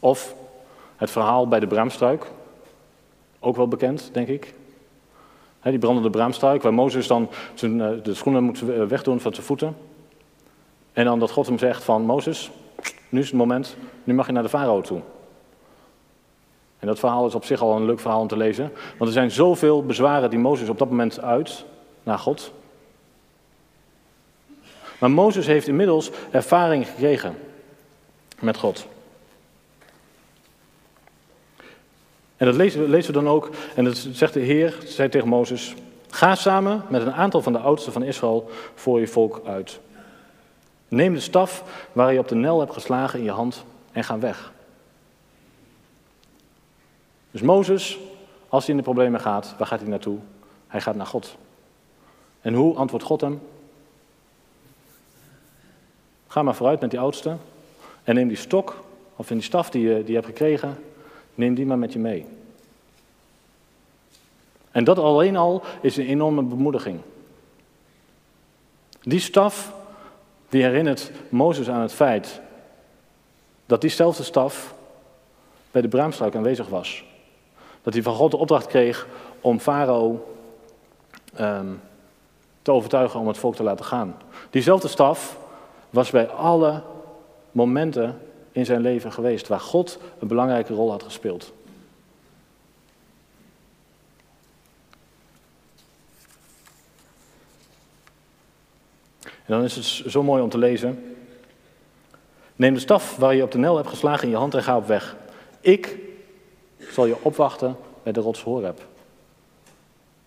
Of 0.00 0.34
het 0.96 1.10
verhaal 1.10 1.48
bij 1.48 1.60
de 1.60 1.66
braamstruik, 1.66 2.26
ook 3.38 3.56
wel 3.56 3.68
bekend, 3.68 4.10
denk 4.12 4.28
ik. 4.28 4.54
die 5.62 5.78
brandende 5.78 6.10
braamstruik, 6.10 6.62
waar 6.62 6.74
Mozes 6.74 7.06
dan 7.06 7.28
eh, 7.54 7.88
de 8.02 8.14
schoenen 8.14 8.44
moet 8.44 8.60
wegdoen 8.88 9.20
van 9.20 9.34
zijn 9.34 9.46
voeten. 9.46 9.76
En 10.92 11.04
dan 11.04 11.18
dat 11.18 11.30
God 11.30 11.46
hem 11.46 11.58
zegt 11.58 11.84
van 11.84 12.02
Mozes, 12.02 12.50
nu 13.08 13.20
is 13.20 13.26
het 13.26 13.36
moment, 13.36 13.76
nu 14.04 14.14
mag 14.14 14.26
je 14.26 14.32
naar 14.32 14.42
de 14.42 14.48
farao 14.48 14.80
toe. 14.80 15.00
En 16.80 16.86
dat 16.86 16.98
verhaal 16.98 17.26
is 17.26 17.34
op 17.34 17.44
zich 17.44 17.60
al 17.60 17.76
een 17.76 17.84
leuk 17.84 18.00
verhaal 18.00 18.20
om 18.20 18.28
te 18.28 18.36
lezen. 18.36 18.72
Want 18.90 19.10
er 19.10 19.12
zijn 19.12 19.30
zoveel 19.30 19.84
bezwaren 19.84 20.30
die 20.30 20.38
Mozes 20.38 20.68
op 20.68 20.78
dat 20.78 20.88
moment 20.88 21.20
uit 21.20 21.64
naar 22.02 22.18
God. 22.18 22.52
Maar 24.98 25.10
Mozes 25.10 25.46
heeft 25.46 25.68
inmiddels 25.68 26.10
ervaring 26.30 26.86
gekregen 26.86 27.38
met 28.40 28.56
God. 28.56 28.86
En 32.36 32.46
dat 32.46 32.54
lezen 32.54 32.80
we, 32.80 32.88
lezen 32.88 33.14
we 33.14 33.20
dan 33.22 33.32
ook, 33.32 33.50
en 33.74 33.84
dat 33.84 33.96
zegt 34.12 34.32
de 34.32 34.40
Heer, 34.40 34.76
zei 34.84 35.08
tegen 35.08 35.28
Mozes, 35.28 35.74
ga 36.10 36.34
samen 36.34 36.84
met 36.88 37.02
een 37.02 37.12
aantal 37.12 37.42
van 37.42 37.52
de 37.52 37.58
oudsten 37.58 37.92
van 37.92 38.02
Israël 38.02 38.50
voor 38.74 39.00
je 39.00 39.06
volk 39.06 39.40
uit. 39.44 39.80
Neem 40.88 41.14
de 41.14 41.20
staf 41.20 41.64
waar 41.92 42.12
je 42.12 42.18
op 42.18 42.28
de 42.28 42.34
nel 42.34 42.60
hebt 42.60 42.72
geslagen 42.72 43.18
in 43.18 43.24
je 43.24 43.30
hand 43.30 43.64
en 43.92 44.04
ga 44.04 44.18
weg. 44.18 44.52
Dus 47.30 47.40
Mozes, 47.40 47.98
als 48.48 48.66
hij 48.66 48.74
in 48.74 48.76
de 48.76 48.86
problemen 48.86 49.20
gaat, 49.20 49.54
waar 49.58 49.66
gaat 49.66 49.80
hij 49.80 49.88
naartoe? 49.88 50.18
Hij 50.66 50.80
gaat 50.80 50.94
naar 50.94 51.06
God. 51.06 51.36
En 52.40 52.54
hoe 52.54 52.76
antwoordt 52.76 53.04
God 53.04 53.20
hem? 53.20 53.40
Ga 56.26 56.42
maar 56.42 56.54
vooruit 56.54 56.80
met 56.80 56.90
die 56.90 57.00
oudste 57.00 57.36
en 58.04 58.14
neem 58.14 58.28
die 58.28 58.36
stok, 58.36 58.84
of 59.16 59.30
in 59.30 59.36
die 59.36 59.44
staf 59.44 59.70
die 59.70 59.82
je, 59.82 59.94
die 59.94 60.06
je 60.06 60.14
hebt 60.14 60.26
gekregen, 60.26 60.78
neem 61.34 61.54
die 61.54 61.66
maar 61.66 61.78
met 61.78 61.92
je 61.92 61.98
mee. 61.98 62.26
En 64.70 64.84
dat 64.84 64.98
alleen 64.98 65.36
al 65.36 65.62
is 65.80 65.96
een 65.96 66.06
enorme 66.06 66.42
bemoediging. 66.42 67.00
Die 69.02 69.20
staf, 69.20 69.74
die 70.48 70.62
herinnert 70.62 71.10
Mozes 71.28 71.68
aan 71.68 71.80
het 71.80 71.92
feit 71.92 72.40
dat 73.66 73.80
diezelfde 73.80 74.22
staf 74.22 74.74
bij 75.70 75.82
de 75.82 75.88
braamstruik 75.88 76.34
aanwezig 76.34 76.68
was. 76.68 77.04
Dat 77.82 77.92
hij 77.92 78.02
van 78.02 78.14
God 78.14 78.30
de 78.30 78.36
opdracht 78.36 78.66
kreeg 78.66 79.06
om 79.40 79.60
Farao 79.60 80.34
um, 81.40 81.80
te 82.62 82.72
overtuigen 82.72 83.20
om 83.20 83.26
het 83.26 83.38
volk 83.38 83.54
te 83.54 83.62
laten 83.62 83.84
gaan. 83.84 84.16
Diezelfde 84.50 84.88
staf 84.88 85.38
was 85.90 86.10
bij 86.10 86.28
alle 86.28 86.82
momenten 87.52 88.20
in 88.52 88.64
zijn 88.64 88.80
leven 88.80 89.12
geweest 89.12 89.48
waar 89.48 89.60
God 89.60 89.98
een 90.18 90.28
belangrijke 90.28 90.74
rol 90.74 90.90
had 90.90 91.02
gespeeld. 91.02 91.52
En 99.22 99.56
dan 99.56 99.64
is 99.64 99.76
het 99.76 100.12
zo 100.12 100.22
mooi 100.22 100.42
om 100.42 100.48
te 100.48 100.58
lezen 100.58 101.10
Neem 102.60 102.74
de 102.74 102.80
staf 102.80 103.16
waar 103.16 103.34
je 103.34 103.42
op 103.42 103.50
de 103.50 103.58
nel 103.58 103.76
hebt 103.76 103.88
geslagen 103.88 104.24
in 104.24 104.30
je 104.30 104.36
hand 104.36 104.54
en 104.54 104.62
ga 104.62 104.76
op 104.76 104.86
weg. 104.86 105.16
Ik 105.60 105.98
zal 106.90 107.06
je 107.06 107.16
opwachten 107.22 107.76
bij 108.02 108.12
de 108.12 108.20
rots 108.20 108.42
Horeb. 108.42 108.86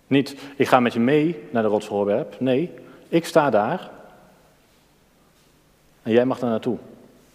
Niet, 0.07 0.35
ik 0.55 0.67
ga 0.67 0.79
met 0.79 0.93
je 0.93 0.99
mee 0.99 1.43
naar 1.51 1.63
de 1.63 1.69
rots 1.69 1.87
Horeb. 1.87 2.39
Nee, 2.39 2.71
ik 3.07 3.25
sta 3.25 3.49
daar 3.49 3.91
en 6.03 6.11
jij 6.11 6.25
mag 6.25 6.39
daar 6.39 6.49
naartoe. 6.49 6.77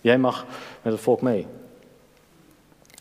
Jij 0.00 0.18
mag 0.18 0.46
met 0.82 0.92
het 0.92 1.02
volk 1.02 1.20
mee. 1.20 1.46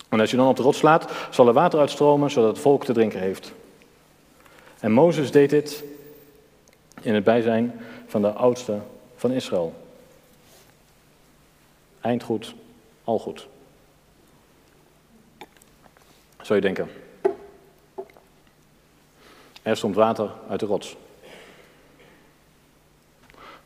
En 0.10 0.20
als 0.20 0.32
je 0.32 0.38
dan 0.38 0.48
op 0.48 0.56
de 0.56 0.62
rots 0.62 0.78
slaat, 0.78 1.12
zal 1.32 1.48
er 1.48 1.54
water 1.54 1.80
uitstromen, 1.80 2.32
zodat 2.32 2.50
het 2.50 2.60
volk 2.60 2.86
te 2.86 2.94
drinken 2.94 3.20
heeft. 3.20 3.54
En 4.80 4.92
Mozes 4.92 5.32
deed 5.32 5.50
dit 5.50 5.84
in 7.02 7.14
het 7.14 7.24
bijzijn 7.24 7.80
van 8.08 8.22
de 8.22 8.32
oudste 8.32 8.80
van 9.16 9.32
Israël. 9.32 9.74
Eindgoed, 12.02 12.54
al 13.04 13.20
goed. 13.20 13.48
Zou 16.48 16.60
je 16.60 16.66
denken. 16.66 16.90
Er 19.62 19.78
stond 19.78 19.96
water 19.96 20.30
uit 20.50 20.60
de 20.60 20.66
rots. 20.66 20.96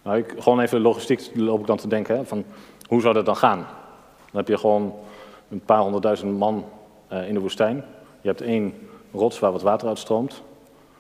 Nou, 0.01 0.17
ik, 0.17 0.33
gewoon 0.37 0.59
even 0.59 0.81
logistiek 0.81 1.31
loop 1.35 1.59
ik 1.59 1.65
dan 1.65 1.77
te 1.77 1.87
denken, 1.87 2.27
van 2.27 2.45
hoe 2.87 3.01
zou 3.01 3.13
dat 3.13 3.25
dan 3.25 3.35
gaan? 3.35 3.57
Dan 3.57 4.39
heb 4.39 4.47
je 4.47 4.57
gewoon 4.57 4.95
een 5.49 5.59
paar 5.59 5.79
honderdduizend 5.79 6.37
man 6.37 6.65
uh, 7.11 7.27
in 7.27 7.33
de 7.33 7.39
woestijn. 7.39 7.83
Je 8.21 8.27
hebt 8.27 8.41
één 8.41 8.89
rots 9.11 9.39
waar 9.39 9.51
wat 9.51 9.61
water 9.61 9.87
uitstroomt. 9.87 10.41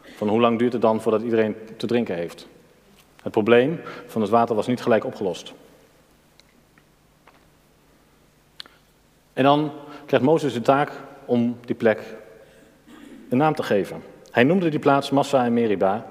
Van 0.01 0.27
hoe 0.27 0.39
lang 0.39 0.59
duurt 0.59 0.73
het 0.73 0.81
dan 0.81 1.01
voordat 1.01 1.21
iedereen 1.21 1.55
te 1.77 1.87
drinken 1.87 2.15
heeft? 2.15 2.47
Het 3.21 3.31
probleem 3.31 3.81
van 4.07 4.21
het 4.21 4.29
water 4.29 4.55
was 4.55 4.67
niet 4.67 4.81
gelijk 4.81 5.05
opgelost. 5.05 5.53
En 9.33 9.43
dan 9.43 9.71
krijgt 10.05 10.25
Mozes 10.25 10.53
de 10.53 10.61
taak 10.61 10.91
om 11.31 11.57
die 11.65 11.75
plek 11.75 12.03
een 13.29 13.37
naam 13.37 13.55
te 13.55 13.63
geven. 13.63 14.03
Hij 14.31 14.43
noemde 14.43 14.69
die 14.69 14.79
plaats 14.79 15.09
Massa 15.09 15.45
en 15.45 15.53
Meriba, 15.53 16.05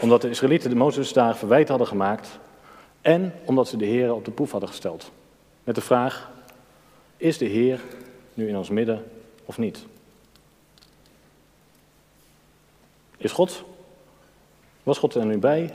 omdat 0.00 0.22
de 0.22 0.28
Israëlieten 0.28 0.70
de 0.70 0.76
Mozes 0.76 1.12
daar 1.12 1.36
verwijt 1.36 1.68
hadden 1.68 1.86
gemaakt 1.86 2.38
en 3.00 3.32
omdat 3.44 3.68
ze 3.68 3.76
de 3.76 3.84
Heer 3.84 4.14
op 4.14 4.24
de 4.24 4.30
proef 4.30 4.50
hadden 4.50 4.68
gesteld. 4.68 5.10
Met 5.64 5.74
de 5.74 5.80
vraag, 5.80 6.30
is 7.16 7.38
de 7.38 7.44
Heer 7.44 7.80
nu 8.34 8.48
in 8.48 8.56
ons 8.56 8.68
midden 8.68 9.04
of 9.44 9.58
niet? 9.58 9.86
Is 13.16 13.32
God, 13.32 13.64
was 14.82 14.98
God 14.98 15.14
er 15.14 15.26
nu 15.26 15.38
bij 15.38 15.74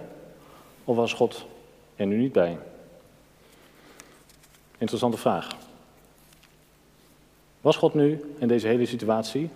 of 0.83 0.95
was 0.95 1.13
God 1.13 1.45
er 1.95 2.05
nu 2.05 2.17
niet 2.17 2.33
bij? 2.33 2.57
Interessante 4.77 5.17
vraag. 5.17 5.67
Was 7.61 7.77
God 7.77 7.93
nu 7.93 8.35
in 8.37 8.47
deze 8.47 8.67
hele 8.67 8.85
situatie, 8.85 9.49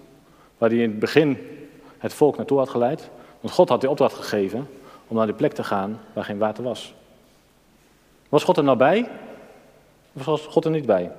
waar 0.57 0.69
hij 0.69 0.77
in 0.77 0.89
het 0.89 0.99
begin 0.99 1.37
het 1.97 2.13
volk 2.13 2.37
naartoe 2.37 2.57
had 2.57 2.69
geleid? 2.69 3.09
Want 3.39 3.53
God 3.53 3.69
had 3.69 3.81
die 3.81 3.89
opdracht 3.89 4.15
gegeven 4.15 4.67
om 5.07 5.15
naar 5.15 5.25
die 5.25 5.35
plek 5.35 5.53
te 5.53 5.63
gaan 5.63 5.99
waar 6.13 6.23
geen 6.23 6.37
water 6.37 6.63
was. 6.63 6.93
Was 8.29 8.43
God 8.43 8.57
er 8.57 8.63
nou 8.63 8.77
bij? 8.77 9.09
Of 10.13 10.25
was 10.25 10.45
God 10.45 10.65
er 10.65 10.71
niet 10.71 10.85
bij? 10.85 11.11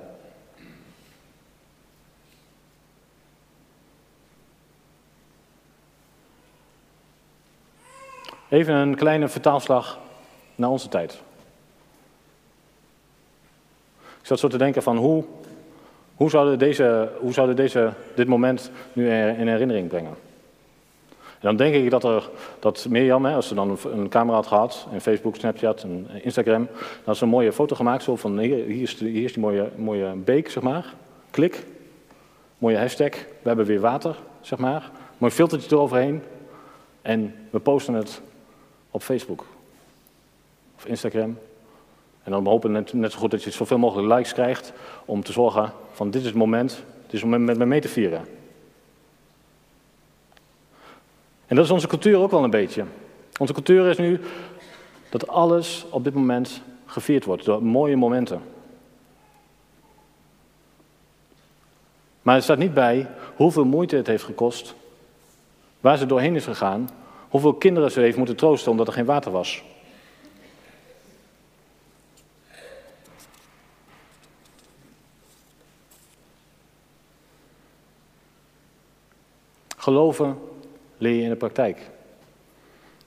Even 8.49 8.73
een 8.73 8.95
kleine 8.95 9.27
vertaalslag 9.27 9.99
naar 10.55 10.69
onze 10.69 10.87
tijd. 10.89 11.21
Ik 14.19 14.31
zat 14.31 14.39
zo 14.39 14.47
te 14.47 14.57
denken 14.57 14.83
van 14.83 14.97
hoe, 14.97 15.23
hoe 16.15 16.29
zouden, 16.29 16.59
deze, 16.59 17.09
hoe 17.19 17.33
zouden 17.33 17.55
deze, 17.55 17.93
dit 18.15 18.27
moment 18.27 18.71
nu 18.93 19.09
in 19.11 19.47
herinnering 19.47 19.87
brengen? 19.87 20.13
En 21.19 21.51
dan 21.51 21.55
denk 21.55 21.75
ik 21.75 21.89
dat, 21.89 22.03
er, 22.03 22.29
dat 22.59 22.85
Mirjam, 22.89 23.25
hè, 23.25 23.33
als 23.33 23.47
ze 23.47 23.55
dan 23.55 23.77
een, 23.91 24.09
camera 24.09 24.35
had 24.35 24.47
gehad, 24.47 24.87
en 24.91 25.01
Facebook, 25.01 25.35
Snapchat 25.35 25.83
en 25.83 26.07
Instagram, 26.21 26.67
dan 27.03 27.15
ze 27.15 27.23
een 27.23 27.29
mooie 27.29 27.53
foto 27.53 27.75
gemaakt, 27.75 28.03
zo 28.03 28.15
van 28.15 28.39
hier, 28.39 28.65
hier, 28.65 28.81
is, 28.81 28.99
hier 28.99 29.23
is 29.23 29.33
die 29.33 29.41
mooie, 29.41 29.69
mooie 29.75 30.13
beek, 30.13 30.49
zeg 30.49 30.63
maar. 30.63 30.93
Klik, 31.31 31.63
mooie 32.57 32.77
hashtag, 32.77 33.11
we 33.11 33.47
hebben 33.47 33.65
weer 33.65 33.79
water, 33.79 34.15
zeg 34.41 34.59
maar. 34.59 34.91
Mooi 35.17 35.31
filtertje 35.31 35.75
eroverheen. 35.75 36.23
En 37.01 37.35
we 37.49 37.59
posten 37.59 37.93
het 37.93 38.21
op 38.91 39.01
Facebook 39.01 39.45
of 40.75 40.85
Instagram. 40.85 41.37
En 42.25 42.31
dan 42.31 42.47
hopen 42.47 42.71
net, 42.71 42.93
net 42.93 43.11
zo 43.11 43.19
goed 43.19 43.31
dat 43.31 43.43
je 43.43 43.51
zoveel 43.51 43.77
mogelijk 43.77 44.13
likes 44.13 44.33
krijgt 44.33 44.73
om 45.05 45.23
te 45.23 45.31
zorgen 45.31 45.73
van 45.91 46.09
dit 46.09 46.21
is 46.21 46.27
het 46.27 46.37
moment, 46.37 46.83
dit 47.05 47.13
is 47.13 47.23
om 47.23 47.43
met 47.43 47.57
me 47.57 47.65
mee 47.65 47.81
te 47.81 47.87
vieren. 47.87 48.25
En 51.47 51.55
dat 51.55 51.65
is 51.65 51.71
onze 51.71 51.87
cultuur 51.87 52.17
ook 52.17 52.31
wel 52.31 52.43
een 52.43 52.49
beetje. 52.49 52.83
Onze 53.39 53.53
cultuur 53.53 53.85
is 53.85 53.97
nu 53.97 54.19
dat 55.09 55.27
alles 55.27 55.85
op 55.89 56.03
dit 56.03 56.13
moment 56.13 56.61
gevierd 56.85 57.25
wordt 57.25 57.45
door 57.45 57.63
mooie 57.63 57.95
momenten. 57.95 58.41
Maar 62.21 62.35
er 62.35 62.41
staat 62.41 62.57
niet 62.57 62.73
bij 62.73 63.07
hoeveel 63.35 63.65
moeite 63.65 63.95
het 63.95 64.07
heeft 64.07 64.23
gekost, 64.23 64.75
waar 65.79 65.97
ze 65.97 66.05
doorheen 66.05 66.35
is 66.35 66.45
gegaan, 66.45 66.89
hoeveel 67.29 67.53
kinderen 67.53 67.91
ze 67.91 67.99
heeft 67.99 68.17
moeten 68.17 68.35
troosten 68.35 68.71
omdat 68.71 68.87
er 68.87 68.93
geen 68.93 69.05
water 69.05 69.31
was. 69.31 69.63
Geloven 79.85 80.39
leer 80.97 81.13
je 81.13 81.21
in 81.21 81.29
de 81.29 81.35
praktijk. 81.35 81.89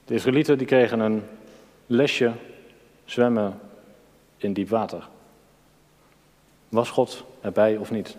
De 0.05 0.15
Israëlieten 0.15 0.59
die 0.59 0.67
kregen 0.67 1.01
een 1.01 1.23
lesje 1.87 2.33
zwemmen 3.05 3.61
in 4.37 4.53
diep 4.53 4.69
water. 4.69 5.09
Was 6.69 6.91
God 6.91 7.25
erbij 7.41 7.77
of 7.77 7.91
niet? 7.91 8.17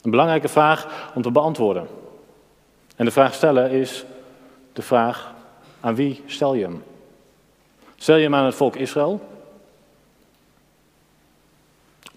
Een 0.00 0.10
belangrijke 0.10 0.48
vraag 0.48 1.10
om 1.14 1.22
te 1.22 1.30
beantwoorden. 1.30 1.88
En 2.96 3.04
de 3.04 3.10
vraag 3.10 3.34
stellen 3.34 3.70
is 3.70 4.04
de 4.72 4.82
vraag: 4.82 5.34
aan 5.80 5.94
wie 5.94 6.22
stel 6.26 6.54
je 6.54 6.64
hem? 6.64 6.84
Stel 7.96 8.16
je 8.16 8.22
hem 8.22 8.34
aan 8.34 8.44
het 8.44 8.54
volk 8.54 8.76
Israël, 8.76 9.28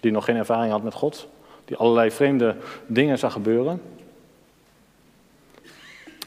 die 0.00 0.12
nog 0.12 0.24
geen 0.24 0.36
ervaring 0.36 0.72
had 0.72 0.82
met 0.82 0.94
God, 0.94 1.28
die 1.72 1.80
allerlei 1.80 2.10
vreemde 2.10 2.56
dingen 2.86 3.18
zag 3.18 3.32
gebeuren? 3.32 3.82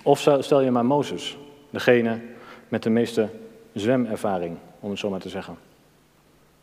Of 0.03 0.19
stel 0.19 0.61
je 0.61 0.71
maar 0.71 0.85
Mozes, 0.85 1.37
degene 1.69 2.21
met 2.67 2.83
de 2.83 2.89
meeste 2.89 3.29
zwemervaring, 3.73 4.57
om 4.79 4.89
het 4.89 4.99
zo 4.99 5.09
maar 5.09 5.19
te 5.19 5.29
zeggen. 5.29 5.57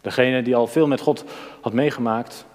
Degene 0.00 0.42
die 0.42 0.56
al 0.56 0.66
veel 0.66 0.86
met 0.86 1.00
God 1.00 1.24
had 1.60 1.72
meegemaakt. 1.72 2.46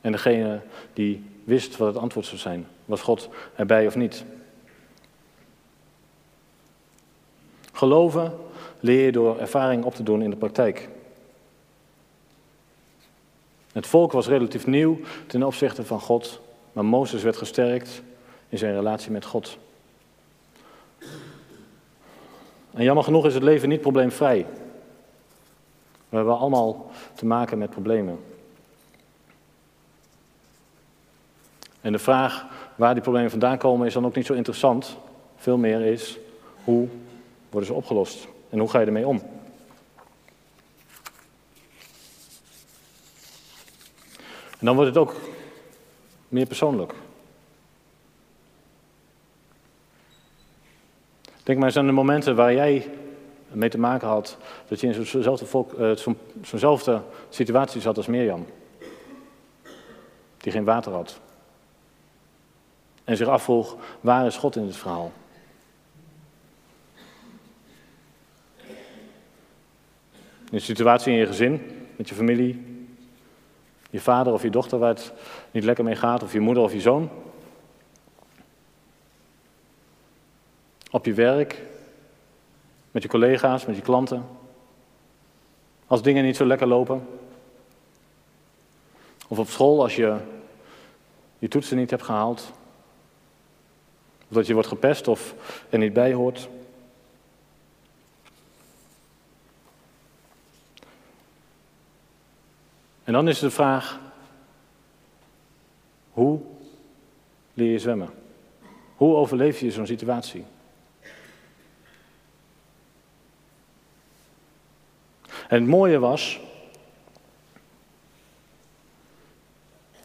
En 0.00 0.12
degene 0.12 0.60
die 0.92 1.24
wist 1.44 1.76
wat 1.76 1.88
het 1.88 2.02
antwoord 2.02 2.26
zou 2.26 2.38
zijn. 2.38 2.66
Was 2.84 3.00
God 3.00 3.28
erbij 3.54 3.86
of 3.86 3.96
niet? 3.96 4.24
Geloven 7.72 8.38
leer 8.80 9.04
je 9.04 9.12
door 9.12 9.38
ervaring 9.38 9.84
op 9.84 9.94
te 9.94 10.02
doen 10.02 10.22
in 10.22 10.30
de 10.30 10.36
praktijk. 10.36 10.88
Het 13.78 13.86
volk 13.86 14.12
was 14.12 14.26
relatief 14.26 14.66
nieuw 14.66 14.98
ten 15.26 15.42
opzichte 15.42 15.84
van 15.84 16.00
God, 16.00 16.40
maar 16.72 16.84
Mozes 16.84 17.22
werd 17.22 17.36
gesterkt 17.36 18.02
in 18.48 18.58
zijn 18.58 18.74
relatie 18.74 19.10
met 19.10 19.24
God. 19.24 19.58
En 22.70 22.84
jammer 22.84 23.04
genoeg 23.04 23.26
is 23.26 23.34
het 23.34 23.42
leven 23.42 23.68
niet 23.68 23.80
probleemvrij. 23.80 24.46
We 26.08 26.16
hebben 26.16 26.38
allemaal 26.38 26.90
te 27.14 27.26
maken 27.26 27.58
met 27.58 27.70
problemen. 27.70 28.18
En 31.80 31.92
de 31.92 31.98
vraag 31.98 32.46
waar 32.74 32.94
die 32.94 33.02
problemen 33.02 33.30
vandaan 33.30 33.58
komen 33.58 33.86
is 33.86 33.94
dan 33.94 34.06
ook 34.06 34.16
niet 34.16 34.26
zo 34.26 34.34
interessant. 34.34 34.96
Veel 35.36 35.56
meer 35.56 35.80
is 35.80 36.18
hoe 36.64 36.88
worden 37.50 37.68
ze 37.68 37.74
opgelost 37.74 38.28
en 38.50 38.58
hoe 38.58 38.68
ga 38.68 38.80
je 38.80 38.86
ermee 38.86 39.06
om? 39.06 39.37
En 44.58 44.66
dan 44.66 44.74
wordt 44.74 44.94
het 44.94 44.98
ook 44.98 45.14
meer 46.28 46.46
persoonlijk. 46.46 46.92
Denk 51.42 51.58
maar 51.58 51.68
eens 51.68 51.76
aan 51.76 51.86
de 51.86 51.92
momenten 51.92 52.36
waar 52.36 52.54
jij 52.54 52.90
mee 53.48 53.68
te 53.68 53.78
maken 53.78 54.08
had 54.08 54.36
dat 54.68 54.80
je 54.80 54.86
in 54.86 55.06
uh, 55.78 55.96
zo'nzelfde 56.42 57.02
situatie 57.28 57.80
zat 57.80 57.96
als 57.96 58.06
Mirjam. 58.06 58.46
Die 60.36 60.52
geen 60.52 60.64
water 60.64 60.92
had. 60.92 61.20
En 63.04 63.16
zich 63.16 63.28
afvroeg, 63.28 63.76
waar 64.00 64.26
is 64.26 64.36
God 64.36 64.56
in 64.56 64.66
dit 64.66 64.76
verhaal? 64.76 65.12
In 70.50 70.54
een 70.54 70.60
situatie 70.60 71.12
in 71.12 71.18
je 71.18 71.26
gezin, 71.26 71.86
met 71.96 72.08
je 72.08 72.14
familie, 72.14 72.77
je 73.90 74.00
vader 74.00 74.32
of 74.32 74.42
je 74.42 74.50
dochter 74.50 74.78
waar 74.78 74.88
het 74.88 75.12
niet 75.50 75.64
lekker 75.64 75.84
mee 75.84 75.96
gaat, 75.96 76.22
of 76.22 76.32
je 76.32 76.40
moeder 76.40 76.62
of 76.62 76.72
je 76.72 76.80
zoon. 76.80 77.10
Op 80.90 81.04
je 81.04 81.14
werk, 81.14 81.62
met 82.90 83.02
je 83.02 83.08
collega's, 83.08 83.66
met 83.66 83.76
je 83.76 83.82
klanten. 83.82 84.26
Als 85.86 86.02
dingen 86.02 86.24
niet 86.24 86.36
zo 86.36 86.46
lekker 86.46 86.66
lopen. 86.66 87.08
Of 89.28 89.38
op 89.38 89.48
school 89.48 89.82
als 89.82 89.96
je 89.96 90.16
je 91.38 91.48
toetsen 91.48 91.76
niet 91.76 91.90
hebt 91.90 92.02
gehaald. 92.02 92.52
Of 94.28 94.34
dat 94.34 94.46
je 94.46 94.52
wordt 94.52 94.68
gepest 94.68 95.08
of 95.08 95.34
er 95.68 95.78
niet 95.78 95.92
bij 95.92 96.12
hoort. 96.12 96.48
En 103.08 103.14
dan 103.14 103.28
is 103.28 103.38
de 103.38 103.50
vraag, 103.50 104.00
hoe 106.10 106.40
leer 107.54 107.70
je 107.70 107.78
zwemmen? 107.78 108.10
Hoe 108.96 109.16
overleef 109.16 109.60
je 109.60 109.70
zo'n 109.70 109.86
situatie? 109.86 110.44
En 115.48 115.60
het 115.60 115.66
mooie 115.66 115.98
was 115.98 116.40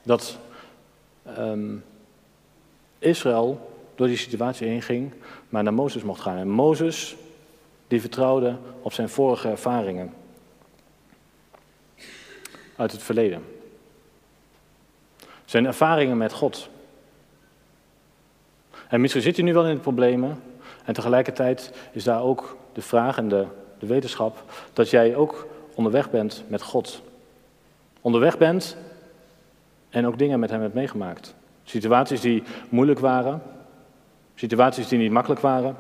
dat 0.04 0.38
um, 1.38 1.84
Israël 3.00 3.80
door 3.96 4.08
die 4.08 4.18
situatie 4.18 4.68
heen 4.68 4.82
ging, 4.82 5.14
maar 5.50 5.64
naar 5.64 5.74
Mozes 5.74 6.04
mocht 6.04 6.22
gaan. 6.22 6.38
En 6.38 6.50
Mozes, 6.50 7.16
die 7.88 8.02
vertrouwde 8.02 8.58
op 8.82 8.94
zijn 8.94 9.10
vorige 9.10 9.50
ervaringen 9.50 10.14
uit 12.76 12.92
het 12.92 13.04
verleden. 13.04 13.44
Zijn 15.46 15.66
ervaringen 15.66 16.18
met 16.18 16.34
God. 16.34 16.70
En 18.88 19.02
misschien 19.02 19.22
zit 19.22 19.36
je 19.36 19.44
nu 19.44 19.54
wel 19.54 19.68
in 19.68 19.76
de 19.76 19.82
problemen. 19.82 20.44
En 20.86 20.94
tegelijkertijd 20.94 21.72
is 21.92 22.04
daar 22.04 22.22
ook 22.22 22.58
de 22.74 22.82
vraag 22.82 23.18
en 23.18 23.30
de, 23.30 23.46
de 23.80 23.86
wetenschap 23.86 24.44
dat 24.74 24.90
jij 24.90 25.16
ook 25.16 25.48
onderweg 25.76 26.10
bent 26.10 26.44
met 26.48 26.62
God. 26.62 27.02
Onderweg 28.02 28.38
bent 28.38 28.78
en 29.90 30.08
ook 30.08 30.18
dingen 30.18 30.40
met 30.40 30.50
hem 30.50 30.62
hebt 30.62 30.74
meegemaakt. 30.74 31.36
Situaties 31.64 32.22
die 32.22 32.44
moeilijk 32.70 33.00
waren, 33.00 33.42
situaties 34.36 34.88
die 34.88 35.00
niet 35.00 35.12
makkelijk 35.12 35.42
waren. 35.42 35.76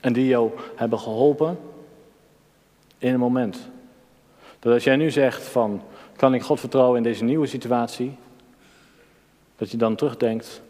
En 0.00 0.12
die 0.12 0.26
jou 0.26 0.50
hebben 0.76 0.98
geholpen 0.98 1.58
in 2.98 3.12
een 3.12 3.20
moment. 3.20 3.69
Dat 4.60 4.72
als 4.72 4.84
jij 4.84 4.96
nu 4.96 5.10
zegt 5.10 5.42
van, 5.42 5.82
kan 6.16 6.34
ik 6.34 6.42
God 6.42 6.60
vertrouwen 6.60 6.96
in 6.96 7.02
deze 7.02 7.24
nieuwe 7.24 7.46
situatie? 7.46 8.16
Dat 9.56 9.70
je 9.70 9.76
dan 9.76 9.96
terugdenkt 9.96 10.62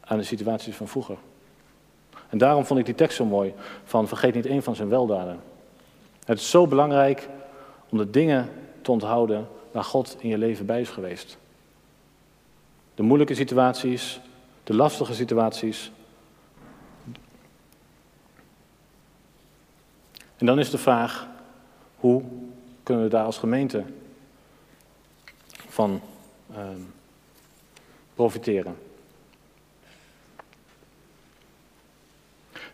aan 0.00 0.18
de 0.18 0.24
situaties 0.24 0.76
van 0.76 0.88
vroeger. 0.88 1.16
En 2.28 2.38
daarom 2.38 2.64
vond 2.64 2.80
ik 2.80 2.86
die 2.86 2.94
tekst 2.94 3.16
zo 3.16 3.24
mooi, 3.24 3.54
van 3.84 4.08
vergeet 4.08 4.34
niet 4.34 4.46
één 4.46 4.62
van 4.62 4.76
zijn 4.76 4.88
weldaden. 4.88 5.40
Het 6.24 6.38
is 6.38 6.50
zo 6.50 6.66
belangrijk 6.66 7.28
om 7.88 7.98
de 7.98 8.10
dingen 8.10 8.48
te 8.82 8.90
onthouden 8.90 9.48
waar 9.72 9.84
God 9.84 10.16
in 10.20 10.28
je 10.28 10.38
leven 10.38 10.66
bij 10.66 10.80
is 10.80 10.88
geweest. 10.88 11.38
De 12.94 13.02
moeilijke 13.02 13.34
situaties, 13.34 14.20
de 14.64 14.74
lastige 14.74 15.14
situaties. 15.14 15.90
En 20.36 20.46
dan 20.46 20.58
is 20.58 20.70
de 20.70 20.78
vraag, 20.78 21.26
hoe 21.96 22.22
kunnen 22.88 23.06
we 23.06 23.10
daar 23.10 23.24
als 23.24 23.38
gemeente 23.38 23.84
van 25.68 26.00
ehm, 26.54 26.80
profiteren? 28.14 28.76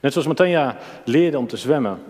Net 0.00 0.12
zoals 0.12 0.26
Matanja 0.26 0.78
leerde 1.04 1.38
om 1.38 1.46
te 1.46 1.56
zwemmen 1.56 2.02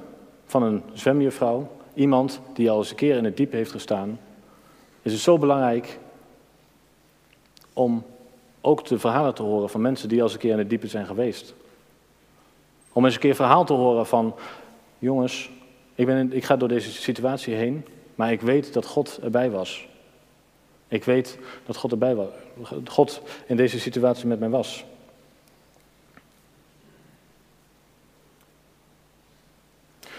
van 0.46 0.62
een 0.62 0.82
zwemjuffrouw, 0.92 1.70
iemand 1.94 2.40
die 2.54 2.70
al 2.70 2.78
eens 2.78 2.90
een 2.90 2.96
keer 2.96 3.16
in 3.16 3.24
het 3.24 3.36
diep 3.36 3.52
heeft 3.52 3.70
gestaan, 3.70 4.20
is 5.02 5.12
het 5.12 5.20
zo 5.20 5.38
belangrijk 5.38 5.98
om 7.72 8.04
ook 8.60 8.84
de 8.84 8.98
verhalen 8.98 9.34
te 9.34 9.42
horen 9.42 9.70
van 9.70 9.80
mensen 9.80 10.08
die 10.08 10.18
al 10.18 10.24
eens 10.24 10.34
een 10.34 10.40
keer 10.40 10.52
in 10.52 10.58
het 10.58 10.70
diepe 10.70 10.88
zijn 10.88 11.06
geweest. 11.06 11.54
Om 12.92 13.04
eens 13.04 13.14
een 13.14 13.20
keer 13.20 13.34
verhaal 13.34 13.64
te 13.64 13.72
horen 13.72 14.06
van, 14.06 14.34
jongens, 14.98 15.50
ik, 15.94 16.07
ben 16.07 16.33
ik 16.33 16.44
ga 16.44 16.57
door 16.57 16.68
deze 16.68 16.92
situatie 16.92 17.54
heen, 17.54 17.85
maar 18.14 18.33
ik 18.33 18.40
weet 18.40 18.72
dat 18.72 18.87
God 18.87 19.18
erbij 19.22 19.50
was. 19.50 19.88
Ik 20.88 21.04
weet 21.04 21.38
dat 21.66 21.76
God 21.76 21.90
erbij 21.90 22.14
was. 22.14 22.28
God 22.85 23.22
in 23.46 23.57
deze 23.57 23.80
situatie 23.80 24.26
met 24.26 24.40
mij 24.40 24.48
was. 24.48 24.85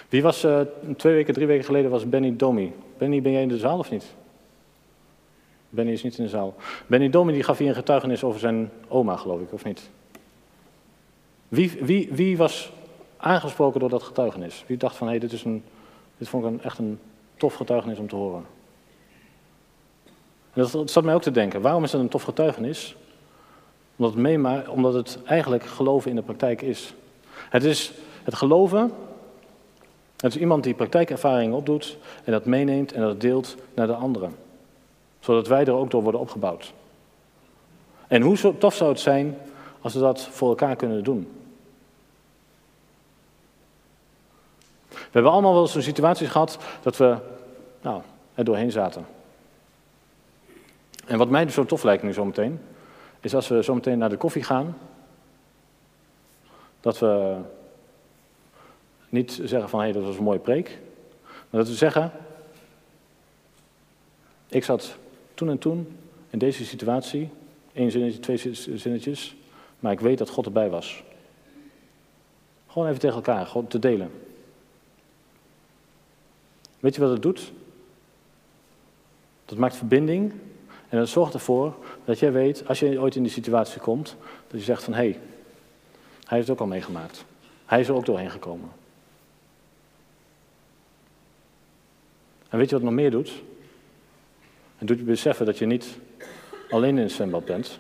Wie 0.10 0.22
was 0.22 0.46
uh, 0.46 0.62
twee 0.98 1.14
weken, 1.14 1.34
drie 1.34 1.48
weken 1.48 1.66
geleden 1.66 1.92
was 1.92 2.10
Benny 2.10 2.36
Domi. 2.36 2.74
Benny, 2.98 3.22
ben 3.22 3.32
jij 3.32 3.42
in 3.42 3.48
de 3.48 3.58
zaal 3.58 3.78
of 3.78 3.92
niet? 3.92 4.06
Benny 5.70 5.92
is 5.92 6.04
niet 6.04 6.18
in 6.18 6.24
de 6.24 6.30
zaal. 6.30 6.56
Benny 6.88 7.10
Domi 7.10 7.34
die 7.34 7.44
gaf 7.44 7.58
hier 7.58 7.68
een 7.68 7.76
getuigenis 7.76 8.24
over 8.24 8.40
zijn 8.40 8.72
oma, 8.88 9.16
geloof 9.16 9.42
ik, 9.42 9.54
of 9.54 9.64
niet? 9.64 9.90
Wie, 11.48 11.72
wie, 11.82 12.10
wie 12.12 12.38
was 12.38 12.72
aangesproken 13.18 13.80
door 13.80 13.90
dat 13.90 14.04
getuigenis? 14.04 14.64
Wie 14.68 14.78
dacht 14.78 14.96
van, 14.96 15.08
hé, 15.08 15.14
hey, 15.14 15.22
dit, 15.22 15.32
is 15.32 15.44
een, 15.44 15.64
dit 16.18 16.30
vond 16.30 16.46
ik 16.46 16.52
een, 16.52 16.62
echt 16.62 16.78
een 16.78 17.00
tof 17.38 17.54
getuigenis 17.54 18.00
om 18.00 18.08
te 18.08 18.16
horen? 18.16 18.46
En 20.54 20.68
dat 20.72 20.92
zat 20.92 21.04
mij 21.04 21.14
ook 21.14 21.22
te 21.22 21.32
denken. 21.32 21.62
Waarom 21.62 21.84
is 21.84 21.92
dat 21.92 22.02
een 22.02 22.10
tof 22.10 22.24
getuigenis? 22.24 22.96
Omdat 23.96 24.14
het, 24.14 24.24
meema 24.24 24.64
omdat 24.70 24.94
het 24.94 25.20
eigenlijk 25.26 25.64
geloven 25.66 26.10
in 26.10 26.16
de 26.16 26.22
praktijk 26.22 26.62
is. 26.62 26.94
Het 27.50 27.64
is 27.64 27.94
het 28.24 28.36
geloven 28.36 28.92
het 30.26 30.36
is 30.36 30.42
iemand 30.42 30.64
die 30.64 30.74
praktijkervaringen 30.74 31.56
opdoet 31.56 31.98
en 32.24 32.32
dat 32.32 32.46
meeneemt 32.46 32.92
en 32.92 33.02
dat 33.02 33.22
deelt 33.22 33.56
naar 33.74 33.88
de 33.88 33.94
anderen. 33.94 34.36
Zodat 35.20 35.48
wij 35.48 35.66
er 35.66 35.74
ook 35.74 35.92
door 35.92 36.04
worden 36.04 36.22
opgebouwd. 36.22 36.74
En 38.08 38.22
hoe 38.22 38.58
tof 38.58 38.76
zou 38.76 38.90
het 38.90 39.00
zijn 39.00 39.38
als 39.82 39.94
we 39.94 40.00
dat 40.00 40.22
voor 40.22 40.50
elkaar 40.50 40.76
kunnen 40.76 41.04
doen? 41.04 41.28
We 45.06 45.12
hebben 45.12 45.32
allemaal 45.32 45.54
wel 45.54 45.68
zo'n 45.68 45.82
situaties 45.82 46.30
gehad 46.30 46.58
dat 46.82 46.98
we 46.98 47.18
nou, 47.82 48.02
er 48.34 48.44
doorheen 48.44 48.72
zaten. 48.72 49.06
En 51.06 51.18
wat 51.18 51.30
mij 51.30 51.46
dus 51.46 51.54
zo 51.54 51.66
tof 51.66 51.84
lijkt 51.84 52.04
nu 52.04 52.14
zometeen, 52.14 52.60
is 53.20 53.36
als 53.36 53.48
we 53.48 53.62
zometeen 53.62 53.98
naar 53.98 54.10
de 54.10 54.18
koffie 54.18 54.44
gaan, 54.44 54.78
dat 56.80 57.00
we 57.00 57.36
niet 59.10 59.40
zeggen 59.44 59.70
van 59.70 59.80
hé, 59.80 59.86
hey, 59.86 59.94
dat 59.94 60.04
was 60.04 60.18
een 60.18 60.24
mooie 60.24 60.40
preek. 60.40 60.80
Maar 61.50 61.62
dat 61.62 61.68
we 61.68 61.76
zeggen, 61.76 62.12
ik 64.48 64.64
zat 64.64 64.96
toen 65.34 65.50
en 65.50 65.58
toen 65.58 65.98
in 66.30 66.40
deze 66.40 66.66
situatie, 66.66 67.30
één 67.74 67.92
zinnetje, 67.92 68.20
twee 68.20 68.38
zinnetjes, 68.76 69.36
maar 69.80 69.92
ik 69.92 70.00
weet 70.00 70.18
dat 70.18 70.30
God 70.30 70.46
erbij 70.46 70.70
was. 70.70 71.04
Gewoon 72.68 72.88
even 72.88 73.00
tegen 73.00 73.16
elkaar, 73.16 73.46
gewoon 73.46 73.68
te 73.68 73.80
delen. 73.80 74.12
Weet 76.86 76.96
je 76.96 77.02
wat 77.02 77.10
het 77.10 77.22
doet? 77.22 77.52
Dat 79.46 79.58
maakt 79.58 79.76
verbinding 79.76 80.34
en 80.90 80.98
dat 80.98 81.08
zorgt 81.08 81.34
ervoor 81.34 81.76
dat 82.04 82.20
jij 82.20 82.32
weet, 82.32 82.68
als 82.68 82.80
je 82.80 83.00
ooit 83.00 83.16
in 83.16 83.24
die 83.24 83.32
situatie 83.32 83.82
komt, 83.82 84.16
dat 84.48 84.60
je 84.60 84.66
zegt 84.66 84.84
van 84.84 84.94
hé, 84.94 85.00
hey, 85.00 85.20
hij 86.24 86.38
heeft 86.38 86.48
het 86.48 86.50
ook 86.50 86.60
al 86.60 86.68
meegemaakt. 86.68 87.26
Hij 87.66 87.80
is 87.80 87.88
er 87.88 87.94
ook 87.94 88.06
doorheen 88.06 88.30
gekomen. 88.32 88.70
En 92.50 92.58
weet 92.58 92.70
je 92.70 92.76
wat 92.76 92.84
het 92.84 92.94
nog 92.94 93.02
meer 93.02 93.12
doet? 93.12 93.32
Het 94.78 94.88
doet 94.88 95.00
je 95.00 95.04
beseffen 95.04 95.46
dat 95.46 95.58
je 95.58 95.66
niet 95.66 95.98
alleen 96.70 96.98
in 96.98 97.04
het 97.04 97.12
zwembad 97.12 97.46
bent, 97.46 97.80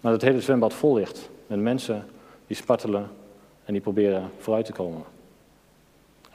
maar 0.00 0.12
dat 0.12 0.20
het 0.20 0.30
hele 0.30 0.42
zwembad 0.42 0.74
vol 0.74 0.94
ligt 0.94 1.30
met 1.46 1.60
mensen 1.60 2.06
die 2.46 2.56
spartelen 2.56 3.10
en 3.64 3.72
die 3.72 3.82
proberen 3.82 4.30
vooruit 4.38 4.66
te 4.66 4.72
komen. 4.72 5.15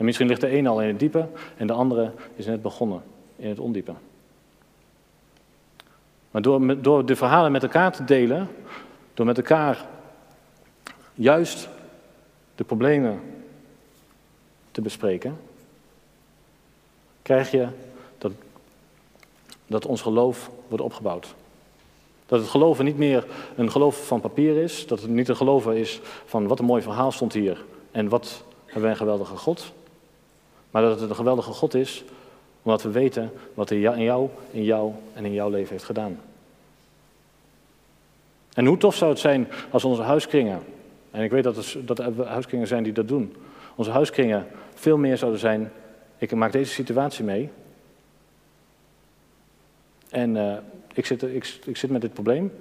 En 0.02 0.08
misschien 0.08 0.28
ligt 0.28 0.42
de 0.42 0.58
een 0.58 0.68
al 0.68 0.82
in 0.82 0.88
het 0.88 1.00
diepe 1.00 1.28
en 1.58 1.68
de 1.68 1.74
andere 1.74 2.12
is 2.36 2.46
net 2.46 2.62
begonnen 2.62 3.04
in 3.36 3.50
het 3.50 3.60
ondiepe. 3.60 3.94
Maar 6.32 6.42
door, 6.42 6.82
door 6.82 7.06
de 7.06 7.16
verhalen 7.16 7.52
met 7.52 7.64
elkaar 7.64 7.92
te 7.92 8.04
delen, 8.04 8.48
door 9.14 9.26
met 9.26 9.38
elkaar 9.38 9.86
juist 11.14 11.70
de 12.56 12.64
problemen 12.64 13.20
te 14.72 14.82
bespreken, 14.82 15.40
krijg 17.22 17.52
je 17.52 17.68
dat, 18.18 18.32
dat 19.68 19.86
ons 19.86 20.02
geloof 20.02 20.52
wordt 20.68 20.84
opgebouwd. 20.84 21.36
Dat 22.26 22.40
het 22.40 22.50
geloven 22.50 22.86
niet 22.86 22.98
meer 22.98 23.26
een 23.56 23.72
geloof 23.72 24.08
van 24.08 24.22
papier 24.22 24.64
is, 24.64 24.88
dat 24.88 25.02
het 25.02 25.10
niet 25.10 25.30
een 25.30 25.36
geloven 25.36 25.78
is 25.78 26.00
van 26.26 26.48
wat 26.48 26.60
een 26.60 26.66
mooi 26.66 26.82
verhaal 26.82 27.12
stond 27.12 27.34
hier 27.34 27.64
en 27.92 28.10
wat 28.10 28.44
hebben 28.66 28.82
wij 28.82 28.92
een 28.92 28.98
geweldige 28.98 29.38
God. 29.38 29.74
Maar 30.72 30.82
dat 30.82 31.00
het 31.00 31.10
een 31.10 31.16
geweldige 31.16 31.52
God 31.52 31.74
is, 31.74 32.04
omdat 32.62 32.84
we 32.84 32.90
weten 32.90 33.32
wat 33.54 33.70
hij 33.70 33.78
in 33.78 34.04
jou, 34.04 34.30
in 34.52 34.64
jou 34.64 34.94
en 35.14 35.26
in 35.26 35.34
jouw 35.34 35.50
leven 35.50 35.72
heeft 35.72 35.84
gedaan. 35.84 36.20
En 38.54 38.66
hoe 38.66 38.78
tof 38.78 38.96
zou 38.96 39.12
het 39.12 39.20
zijn 39.20 39.48
als 39.70 39.86
onze 39.86 40.02
huiskringen, 40.02 40.60
en 41.12 41.24
ik 41.24 41.32
weet 41.32 41.44
dat, 41.44 41.56
het, 41.56 41.78
dat 41.86 42.00
er 42.00 42.26
huiskringen 42.26 42.68
zijn 42.68 42.84
die 42.84 42.94
dat 42.94 43.08
doen, 43.08 43.36
onze 43.76 43.92
huiskringen 43.92 44.48
veel 44.74 44.98
meer 44.98 45.18
zouden 45.18 45.40
zijn, 45.40 45.72
ik 46.18 46.36
maak 46.36 46.52
deze 46.52 46.74
situatie 46.74 47.24
mee. 47.24 47.50
En 50.10 50.36
uh, 50.36 50.54
ik, 50.94 51.06
zit, 51.06 51.24
ik, 51.24 51.60
ik 51.66 51.78
zit 51.78 51.90
met 51.90 52.02
dit 52.02 52.14
probleem. 52.14 52.52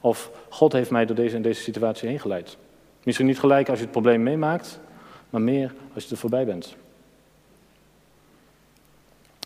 Of 0.00 0.30
God 0.48 0.72
heeft 0.72 0.90
mij 0.90 1.06
door 1.06 1.16
deze 1.16 1.36
en 1.36 1.42
deze 1.42 1.62
situatie 1.62 2.08
heen 2.08 2.20
geleid. 2.20 2.56
Misschien 3.02 3.26
niet 3.26 3.38
gelijk 3.38 3.68
als 3.68 3.78
je 3.78 3.84
het 3.84 3.92
probleem 3.92 4.22
meemaakt, 4.22 4.80
maar 5.30 5.40
meer 5.40 5.74
als 5.94 6.04
je 6.04 6.10
er 6.10 6.16
voorbij 6.16 6.44
bent. 6.44 6.76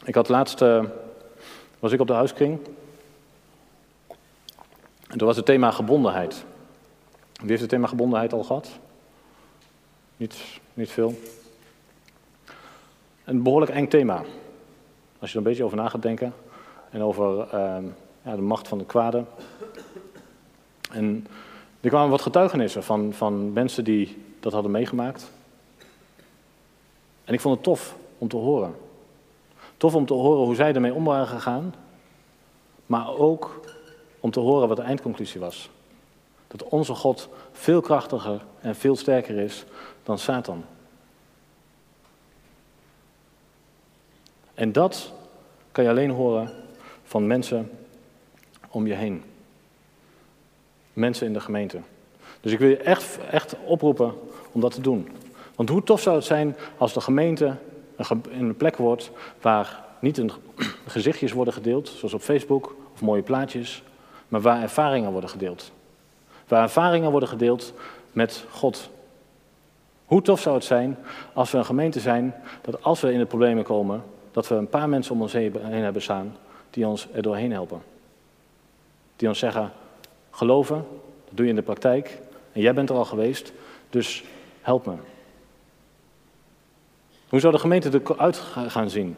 Ik 0.04 0.14
had 0.14 0.28
laatst, 0.28 0.60
uh, 0.60 0.84
was 1.78 1.92
ik 1.92 2.00
op 2.00 2.06
de 2.06 2.12
huiskring. 2.12 2.58
En 5.08 5.18
toen 5.18 5.26
was 5.26 5.36
het 5.36 5.46
thema 5.46 5.70
gebondenheid. 5.70 6.44
Wie 7.32 7.48
heeft 7.48 7.60
het 7.60 7.70
thema 7.70 7.86
gebondenheid 7.86 8.32
al 8.32 8.42
gehad? 8.42 8.68
Niet, 10.16 10.36
niet 10.74 10.90
veel. 10.90 11.14
Een 13.24 13.42
behoorlijk 13.42 13.72
eng 13.72 13.88
thema. 13.88 14.22
Als 15.18 15.32
je 15.32 15.38
er 15.38 15.44
een 15.44 15.50
beetje 15.50 15.64
over 15.64 15.76
na 15.76 15.88
gaat 15.88 16.02
denken. 16.02 16.34
En 16.90 17.02
over 17.02 17.38
uh, 17.54 17.76
ja, 18.22 18.34
de 18.34 18.42
macht 18.42 18.68
van 18.68 18.78
de 18.78 18.84
kwade. 18.84 19.24
En 20.90 21.26
er 21.80 21.88
kwamen 21.88 22.10
wat 22.10 22.22
getuigenissen 22.22 22.82
van, 22.82 23.12
van 23.12 23.52
mensen 23.52 23.84
die 23.84 24.22
dat 24.40 24.52
hadden 24.52 24.70
meegemaakt. 24.70 25.30
En 27.24 27.34
ik 27.34 27.40
vond 27.40 27.54
het 27.54 27.64
tof 27.64 27.96
om 28.18 28.28
te 28.28 28.36
horen. 28.36 28.74
Tof 29.80 29.94
om 29.94 30.06
te 30.06 30.14
horen 30.14 30.44
hoe 30.44 30.54
zij 30.54 30.74
ermee 30.74 30.94
om 30.94 31.04
waren 31.04 31.26
gegaan. 31.26 31.74
Maar 32.86 33.14
ook 33.16 33.60
om 34.20 34.30
te 34.30 34.40
horen 34.40 34.68
wat 34.68 34.76
de 34.76 34.82
eindconclusie 34.82 35.40
was. 35.40 35.70
Dat 36.46 36.62
onze 36.62 36.94
God 36.94 37.28
veel 37.52 37.80
krachtiger 37.80 38.44
en 38.60 38.76
veel 38.76 38.96
sterker 38.96 39.38
is 39.38 39.64
dan 40.02 40.18
Satan. 40.18 40.64
En 44.54 44.72
dat 44.72 45.12
kan 45.72 45.84
je 45.84 45.90
alleen 45.90 46.10
horen 46.10 46.50
van 47.02 47.26
mensen 47.26 47.70
om 48.70 48.86
je 48.86 48.94
heen. 48.94 49.22
Mensen 50.92 51.26
in 51.26 51.32
de 51.32 51.40
gemeente. 51.40 51.80
Dus 52.40 52.52
ik 52.52 52.58
wil 52.58 52.68
je 52.68 52.78
echt, 52.78 53.18
echt 53.30 53.56
oproepen 53.64 54.14
om 54.52 54.60
dat 54.60 54.72
te 54.72 54.80
doen. 54.80 55.08
Want 55.54 55.68
hoe 55.68 55.82
tof 55.82 56.00
zou 56.00 56.16
het 56.16 56.24
zijn 56.24 56.56
als 56.78 56.92
de 56.92 57.00
gemeente 57.00 57.56
een 58.30 58.56
plek 58.56 58.76
wordt 58.76 59.10
waar 59.40 59.84
niet 60.00 60.18
een 60.18 60.30
gezichtjes 60.86 61.32
worden 61.32 61.54
gedeeld, 61.54 61.88
zoals 61.88 62.14
op 62.14 62.20
Facebook 62.20 62.74
of 62.94 63.00
mooie 63.00 63.22
plaatjes, 63.22 63.82
maar 64.28 64.40
waar 64.40 64.62
ervaringen 64.62 65.12
worden 65.12 65.30
gedeeld. 65.30 65.72
Waar 66.48 66.62
ervaringen 66.62 67.10
worden 67.10 67.28
gedeeld 67.28 67.72
met 68.12 68.44
God. 68.50 68.90
Hoe 70.04 70.22
tof 70.22 70.40
zou 70.40 70.54
het 70.54 70.64
zijn 70.64 70.96
als 71.32 71.50
we 71.50 71.58
een 71.58 71.64
gemeente 71.64 72.00
zijn 72.00 72.34
dat 72.62 72.82
als 72.82 73.00
we 73.00 73.12
in 73.12 73.18
de 73.18 73.26
problemen 73.26 73.64
komen, 73.64 74.02
dat 74.30 74.48
we 74.48 74.54
een 74.54 74.68
paar 74.68 74.88
mensen 74.88 75.14
om 75.14 75.22
ons 75.22 75.32
heen 75.32 75.52
hebben 75.52 76.02
staan 76.02 76.36
die 76.70 76.86
ons 76.86 77.08
er 77.12 77.22
doorheen 77.22 77.52
helpen. 77.52 77.82
Die 79.16 79.28
ons 79.28 79.38
zeggen, 79.38 79.72
geloven, 80.30 80.86
dat 81.24 81.36
doe 81.36 81.44
je 81.44 81.50
in 81.50 81.56
de 81.56 81.62
praktijk 81.62 82.18
en 82.52 82.60
jij 82.60 82.74
bent 82.74 82.90
er 82.90 82.96
al 82.96 83.04
geweest, 83.04 83.52
dus 83.90 84.24
help 84.60 84.86
me. 84.86 84.94
Hoe 87.30 87.40
zou 87.40 87.52
de 87.52 87.58
gemeente 87.58 88.00
eruit 88.04 88.36
gaan 88.68 88.90
zien? 88.90 89.16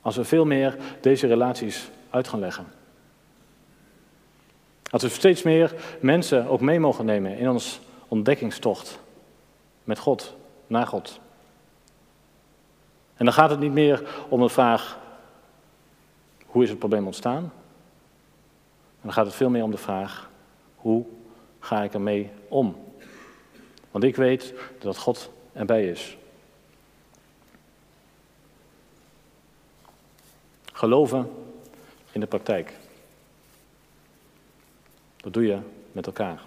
Als 0.00 0.16
we 0.16 0.24
veel 0.24 0.44
meer 0.44 0.76
deze 1.00 1.26
relaties 1.26 1.90
uit 2.10 2.28
gaan 2.28 2.40
leggen. 2.40 2.66
Als 4.90 5.02
we 5.02 5.08
steeds 5.08 5.42
meer 5.42 5.74
mensen 6.00 6.46
ook 6.46 6.60
mee 6.60 6.80
mogen 6.80 7.04
nemen 7.04 7.38
in 7.38 7.48
ons 7.48 7.80
ontdekkingstocht 8.08 8.98
met 9.84 9.98
God, 9.98 10.36
naar 10.66 10.86
God. 10.86 11.20
En 13.16 13.24
dan 13.24 13.34
gaat 13.34 13.50
het 13.50 13.60
niet 13.60 13.72
meer 13.72 14.24
om 14.28 14.40
de 14.40 14.48
vraag, 14.48 14.98
hoe 16.46 16.62
is 16.62 16.68
het 16.68 16.78
probleem 16.78 17.06
ontstaan? 17.06 17.52
Dan 19.00 19.12
gaat 19.12 19.26
het 19.26 19.34
veel 19.34 19.50
meer 19.50 19.62
om 19.62 19.70
de 19.70 19.76
vraag, 19.76 20.30
hoe 20.76 21.04
ga 21.58 21.82
ik 21.82 21.94
ermee 21.94 22.30
om? 22.48 22.76
Want 23.90 24.04
ik 24.04 24.16
weet 24.16 24.54
dat 24.78 24.96
God 24.96 25.30
erbij 25.52 25.88
is. 25.88 26.16
Geloven 30.82 31.30
in 32.12 32.20
de 32.20 32.26
praktijk. 32.26 32.72
Dat 35.16 35.32
doe 35.32 35.46
je 35.46 35.58
met 35.92 36.06
elkaar. 36.06 36.42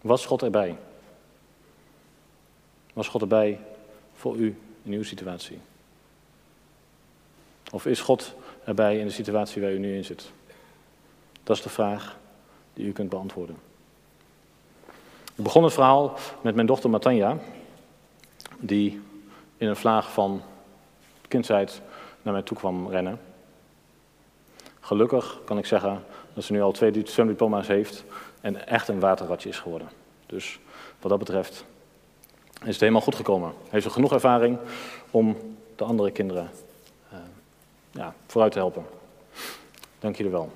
Was 0.00 0.26
God 0.26 0.42
erbij? 0.42 0.76
Was 2.92 3.08
God 3.08 3.20
erbij 3.20 3.60
voor 4.14 4.36
u 4.36 4.58
in 4.82 4.92
uw 4.92 5.04
situatie? 5.04 5.58
Of 7.70 7.86
is 7.86 8.00
God 8.00 8.34
erbij 8.64 8.98
in 8.98 9.06
de 9.06 9.12
situatie 9.12 9.62
waar 9.62 9.72
u 9.72 9.78
nu 9.78 9.96
in 9.96 10.04
zit? 10.04 10.30
Dat 11.42 11.56
is 11.56 11.62
de 11.62 11.68
vraag 11.68 12.16
die 12.74 12.86
u 12.86 12.92
kunt 12.92 13.08
beantwoorden. 13.08 13.56
Ik 15.34 15.44
begon 15.44 15.64
het 15.64 15.72
verhaal 15.72 16.14
met 16.40 16.54
mijn 16.54 16.66
dochter 16.66 16.90
Matanja, 16.90 17.38
die 18.58 19.00
in 19.56 19.68
een 19.68 19.76
vlaag 19.76 20.12
van 20.12 20.42
kindsheid 21.28 21.80
naar 22.22 22.32
mij 22.32 22.42
toe 22.42 22.56
kwam 22.56 22.88
rennen. 22.88 23.20
Gelukkig 24.80 25.40
kan 25.44 25.58
ik 25.58 25.66
zeggen 25.66 26.04
dat 26.34 26.44
ze 26.44 26.52
nu 26.52 26.62
al 26.62 26.72
twee 26.72 27.02
zwemdiploma's 27.04 27.66
heeft 27.66 28.04
en 28.40 28.66
echt 28.66 28.88
een 28.88 29.00
waterratje 29.00 29.48
is 29.48 29.58
geworden. 29.58 29.88
Dus 30.26 30.58
wat 31.00 31.10
dat 31.10 31.18
betreft 31.18 31.64
is 32.60 32.72
het 32.72 32.80
helemaal 32.80 33.00
goed 33.00 33.14
gekomen. 33.14 33.52
Heeft 33.68 33.84
ze 33.84 33.90
genoeg 33.90 34.12
ervaring 34.12 34.58
om 35.10 35.36
de 35.76 35.84
andere 35.84 36.10
kinderen 36.10 36.50
uh, 37.12 37.18
ja, 37.90 38.14
vooruit 38.26 38.52
te 38.52 38.58
helpen. 38.58 38.86
Dank 39.98 40.16
jullie 40.16 40.32
wel. 40.32 40.52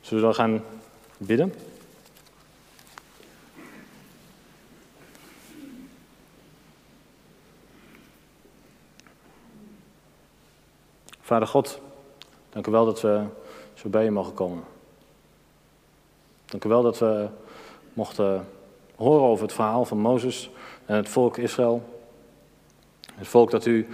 Zullen 0.00 0.22
we 0.22 0.34
dan 0.34 0.34
gaan 0.34 0.64
bidden? 1.18 1.54
Vader 11.26 11.48
God, 11.48 11.80
dank 12.48 12.66
u 12.66 12.70
wel 12.70 12.84
dat 12.84 13.00
we 13.00 13.24
zo 13.74 13.88
bij 13.88 14.04
je 14.04 14.10
mogen 14.10 14.34
komen. 14.34 14.64
Dank 16.44 16.64
u 16.64 16.68
wel 16.68 16.82
dat 16.82 16.98
we 16.98 17.28
mochten 17.92 18.48
horen 18.96 19.28
over 19.28 19.44
het 19.44 19.52
verhaal 19.52 19.84
van 19.84 19.98
Mozes 19.98 20.50
en 20.84 20.96
het 20.96 21.08
volk 21.08 21.36
Israël. 21.36 21.82
Het 23.14 23.28
volk 23.28 23.50
dat 23.50 23.66
u 23.66 23.86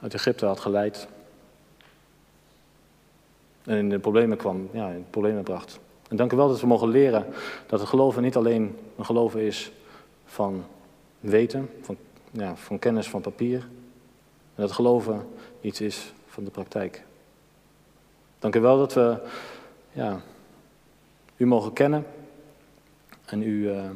uit 0.00 0.14
Egypte 0.14 0.46
had 0.46 0.60
geleid. 0.60 1.08
En 3.64 3.76
in 3.76 3.88
de 3.88 3.98
problemen 3.98 4.36
kwam, 4.36 4.68
ja, 4.72 4.88
in 4.88 4.98
de 4.98 5.10
problemen 5.10 5.42
bracht. 5.42 5.80
En 6.08 6.16
dank 6.16 6.32
u 6.32 6.36
wel 6.36 6.48
dat 6.48 6.60
we 6.60 6.66
mogen 6.66 6.88
leren 6.88 7.26
dat 7.66 7.80
het 7.80 7.88
geloven 7.88 8.22
niet 8.22 8.36
alleen 8.36 8.78
een 8.96 9.04
geloven 9.04 9.40
is 9.40 9.72
van 10.24 10.64
weten, 11.20 11.70
van, 11.82 11.96
ja, 12.30 12.56
van 12.56 12.78
kennis 12.78 13.08
van 13.08 13.20
papier. 13.20 13.58
En 14.54 14.62
dat 14.62 14.72
geloven 14.72 15.28
iets 15.60 15.80
is 15.80 16.12
van 16.34 16.44
de 16.44 16.50
praktijk. 16.50 17.04
Dank 18.38 18.54
u 18.54 18.60
wel 18.60 18.78
dat 18.78 18.94
we 18.94 19.18
ja, 19.92 20.20
u 21.36 21.46
mogen 21.46 21.72
kennen 21.72 22.06
en 23.24 23.42
u, 23.42 23.70
uh, 23.70 23.90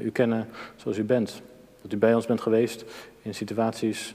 u 0.00 0.10
kennen 0.10 0.48
zoals 0.76 0.98
u 0.98 1.04
bent. 1.04 1.42
Dat 1.82 1.92
u 1.92 1.96
bij 1.96 2.14
ons 2.14 2.26
bent 2.26 2.40
geweest 2.40 2.84
in 3.22 3.34
situaties 3.34 4.14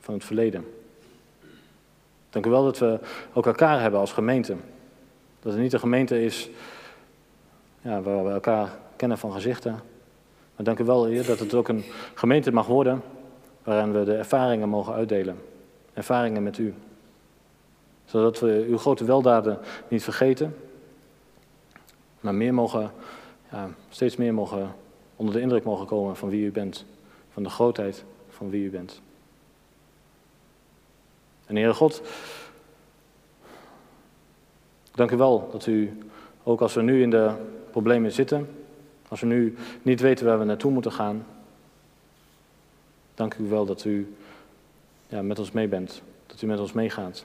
van 0.00 0.14
het 0.14 0.24
verleden. 0.24 0.66
Dank 2.30 2.46
u 2.46 2.50
wel 2.50 2.64
dat 2.64 2.78
we 2.78 2.98
ook 3.32 3.46
elkaar 3.46 3.80
hebben 3.80 4.00
als 4.00 4.12
gemeente. 4.12 4.56
Dat 5.40 5.52
het 5.52 5.62
niet 5.62 5.72
een 5.72 5.78
gemeente 5.78 6.24
is 6.24 6.50
ja, 7.80 8.02
waar 8.02 8.24
we 8.24 8.30
elkaar 8.30 8.78
kennen 8.96 9.18
van 9.18 9.32
gezichten. 9.32 9.72
Maar 10.56 10.64
dank 10.64 10.78
u 10.78 10.84
wel, 10.84 11.04
Heer, 11.04 11.26
dat 11.26 11.38
het 11.38 11.54
ook 11.54 11.68
een 11.68 11.84
gemeente 12.14 12.52
mag 12.52 12.66
worden 12.66 13.02
waarin 13.62 13.92
we 13.92 14.04
de 14.04 14.16
ervaringen 14.16 14.68
mogen 14.68 14.94
uitdelen 14.94 15.50
ervaringen 15.92 16.42
met 16.42 16.58
u. 16.58 16.74
Zodat 18.04 18.40
we 18.40 18.64
uw 18.68 18.78
grote 18.78 19.04
weldaden 19.04 19.58
niet 19.88 20.02
vergeten, 20.02 20.56
maar 22.20 22.34
meer 22.34 22.54
mogen, 22.54 22.90
steeds 23.88 24.16
meer 24.16 24.34
mogen, 24.34 24.74
onder 25.16 25.34
de 25.34 25.40
indruk 25.40 25.64
mogen 25.64 25.86
komen 25.86 26.16
van 26.16 26.28
wie 26.28 26.46
u 26.46 26.50
bent. 26.50 26.84
Van 27.32 27.42
de 27.42 27.50
grootheid 27.50 28.04
van 28.28 28.50
wie 28.50 28.64
u 28.64 28.70
bent. 28.70 29.00
En 31.46 31.56
Heere 31.56 31.74
God, 31.74 32.02
dank 34.94 35.10
u 35.10 35.16
wel 35.16 35.48
dat 35.52 35.66
u 35.66 35.98
Ook 36.42 36.60
als 36.60 36.74
we 36.74 36.82
nu 36.82 37.02
in 37.02 37.10
de 37.10 37.32
problemen 37.70 38.12
zitten, 38.12 38.48
als 39.08 39.20
we 39.20 39.26
nu 39.26 39.56
niet 39.82 40.00
weten 40.00 40.26
waar 40.26 40.38
we 40.38 40.44
naartoe 40.44 40.72
moeten 40.72 40.92
gaan. 40.92 41.26
Dank 43.14 43.34
u 43.34 43.48
wel 43.48 43.66
dat 43.66 43.84
u 43.84 44.14
ja, 45.12 45.22
met 45.22 45.38
ons 45.38 45.50
mee 45.50 45.68
bent, 45.68 46.02
dat 46.26 46.42
u 46.42 46.46
met 46.46 46.58
ons 46.58 46.72
meegaat. 46.72 47.24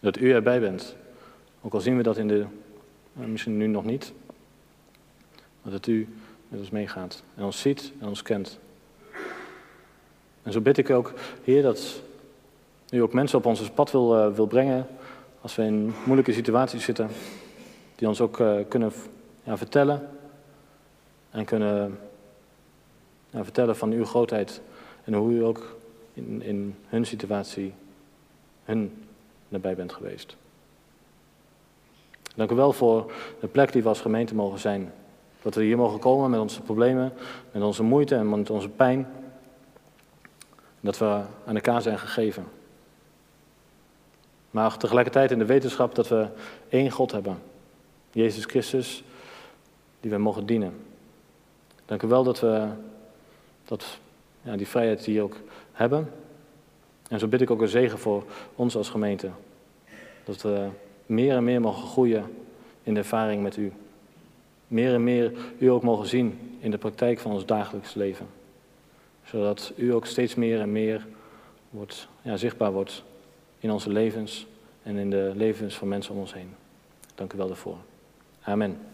Dat 0.00 0.18
u 0.18 0.32
erbij 0.32 0.60
bent. 0.60 0.96
Ook 1.60 1.72
al 1.72 1.80
zien 1.80 1.96
we 1.96 2.02
dat 2.02 2.16
in 2.16 2.28
de, 2.28 2.46
eh, 3.20 3.24
misschien 3.24 3.56
nu 3.56 3.66
nog 3.66 3.84
niet, 3.84 4.12
maar 5.62 5.72
dat 5.72 5.86
u 5.86 6.08
met 6.48 6.60
ons 6.60 6.70
meegaat 6.70 7.22
en 7.34 7.44
ons 7.44 7.60
ziet 7.60 7.92
en 8.00 8.08
ons 8.08 8.22
kent. 8.22 8.58
En 10.42 10.52
zo 10.52 10.60
bid 10.60 10.78
ik 10.78 10.90
ook, 10.90 11.12
Heer, 11.44 11.62
dat 11.62 12.02
u 12.90 12.98
ook 12.98 13.12
mensen 13.12 13.38
op 13.38 13.46
ons 13.46 13.70
pad 13.70 13.90
wil, 13.90 14.16
uh, 14.16 14.34
wil 14.34 14.46
brengen 14.46 14.86
als 15.40 15.54
we 15.54 15.62
in 15.62 15.94
moeilijke 16.04 16.32
situaties 16.32 16.84
zitten, 16.84 17.08
die 17.94 18.08
ons 18.08 18.20
ook 18.20 18.38
uh, 18.38 18.58
kunnen 18.68 18.92
ja, 19.42 19.56
vertellen 19.56 20.08
en 21.30 21.44
kunnen 21.44 21.98
ja, 23.30 23.44
vertellen 23.44 23.76
van 23.76 23.92
uw 23.92 24.04
grootheid 24.04 24.60
en 25.04 25.14
hoe 25.14 25.32
u 25.32 25.44
ook 25.44 25.76
in, 26.14 26.42
in 26.42 26.74
hun 26.86 27.06
situatie 27.06 27.74
hun 28.64 29.04
nabij 29.48 29.74
bent 29.74 29.92
geweest. 29.92 30.36
Dank 32.34 32.50
u 32.50 32.54
wel 32.54 32.72
voor 32.72 33.12
de 33.40 33.46
plek 33.46 33.72
die 33.72 33.82
we 33.82 33.88
als 33.88 34.00
gemeente 34.00 34.34
mogen 34.34 34.58
zijn. 34.58 34.92
Dat 35.42 35.54
we 35.54 35.62
hier 35.62 35.76
mogen 35.76 35.98
komen 35.98 36.30
met 36.30 36.40
onze 36.40 36.60
problemen, 36.60 37.12
met 37.52 37.62
onze 37.62 37.82
moeite 37.82 38.14
en 38.14 38.28
met 38.28 38.50
onze 38.50 38.68
pijn. 38.68 39.06
Dat 40.80 40.98
we 40.98 41.20
aan 41.46 41.54
elkaar 41.54 41.82
zijn 41.82 41.98
gegeven. 41.98 42.44
Maar 44.50 44.76
tegelijkertijd 44.76 45.30
in 45.30 45.38
de 45.38 45.44
wetenschap 45.44 45.94
dat 45.94 46.08
we 46.08 46.26
één 46.68 46.90
God 46.90 47.12
hebben. 47.12 47.38
Jezus 48.10 48.44
Christus, 48.44 49.04
die 50.00 50.10
we 50.10 50.18
mogen 50.18 50.46
dienen. 50.46 50.74
Dank 51.84 52.02
u 52.02 52.06
wel 52.06 52.24
dat 52.24 52.40
we 52.40 52.68
dat, 53.64 53.98
ja, 54.42 54.56
die 54.56 54.68
vrijheid 54.68 55.04
die 55.04 55.22
ook 55.22 55.36
hebben. 55.72 56.10
En 57.08 57.18
zo 57.18 57.26
bid 57.26 57.40
ik 57.40 57.50
ook 57.50 57.60
een 57.60 57.68
zegen 57.68 57.98
voor 57.98 58.24
ons 58.54 58.76
als 58.76 58.88
gemeente. 58.88 59.30
Dat 60.24 60.42
we 60.42 60.68
meer 61.06 61.36
en 61.36 61.44
meer 61.44 61.60
mogen 61.60 61.88
groeien 61.88 62.24
in 62.82 62.94
de 62.94 63.00
ervaring 63.00 63.42
met 63.42 63.56
u. 63.56 63.72
Meer 64.68 64.94
en 64.94 65.04
meer 65.04 65.32
u 65.58 65.66
ook 65.66 65.82
mogen 65.82 66.06
zien 66.06 66.58
in 66.58 66.70
de 66.70 66.78
praktijk 66.78 67.18
van 67.18 67.32
ons 67.32 67.46
dagelijks 67.46 67.94
leven. 67.94 68.26
Zodat 69.24 69.72
u 69.76 69.94
ook 69.94 70.06
steeds 70.06 70.34
meer 70.34 70.60
en 70.60 70.72
meer 70.72 71.06
wordt, 71.70 72.08
ja, 72.22 72.36
zichtbaar 72.36 72.72
wordt 72.72 73.04
in 73.58 73.70
onze 73.70 73.90
levens 73.90 74.46
en 74.82 74.96
in 74.96 75.10
de 75.10 75.32
levens 75.34 75.74
van 75.74 75.88
mensen 75.88 76.14
om 76.14 76.20
ons 76.20 76.34
heen. 76.34 76.54
Dank 77.14 77.32
u 77.32 77.36
wel 77.36 77.46
daarvoor. 77.46 77.76
Amen. 78.42 78.91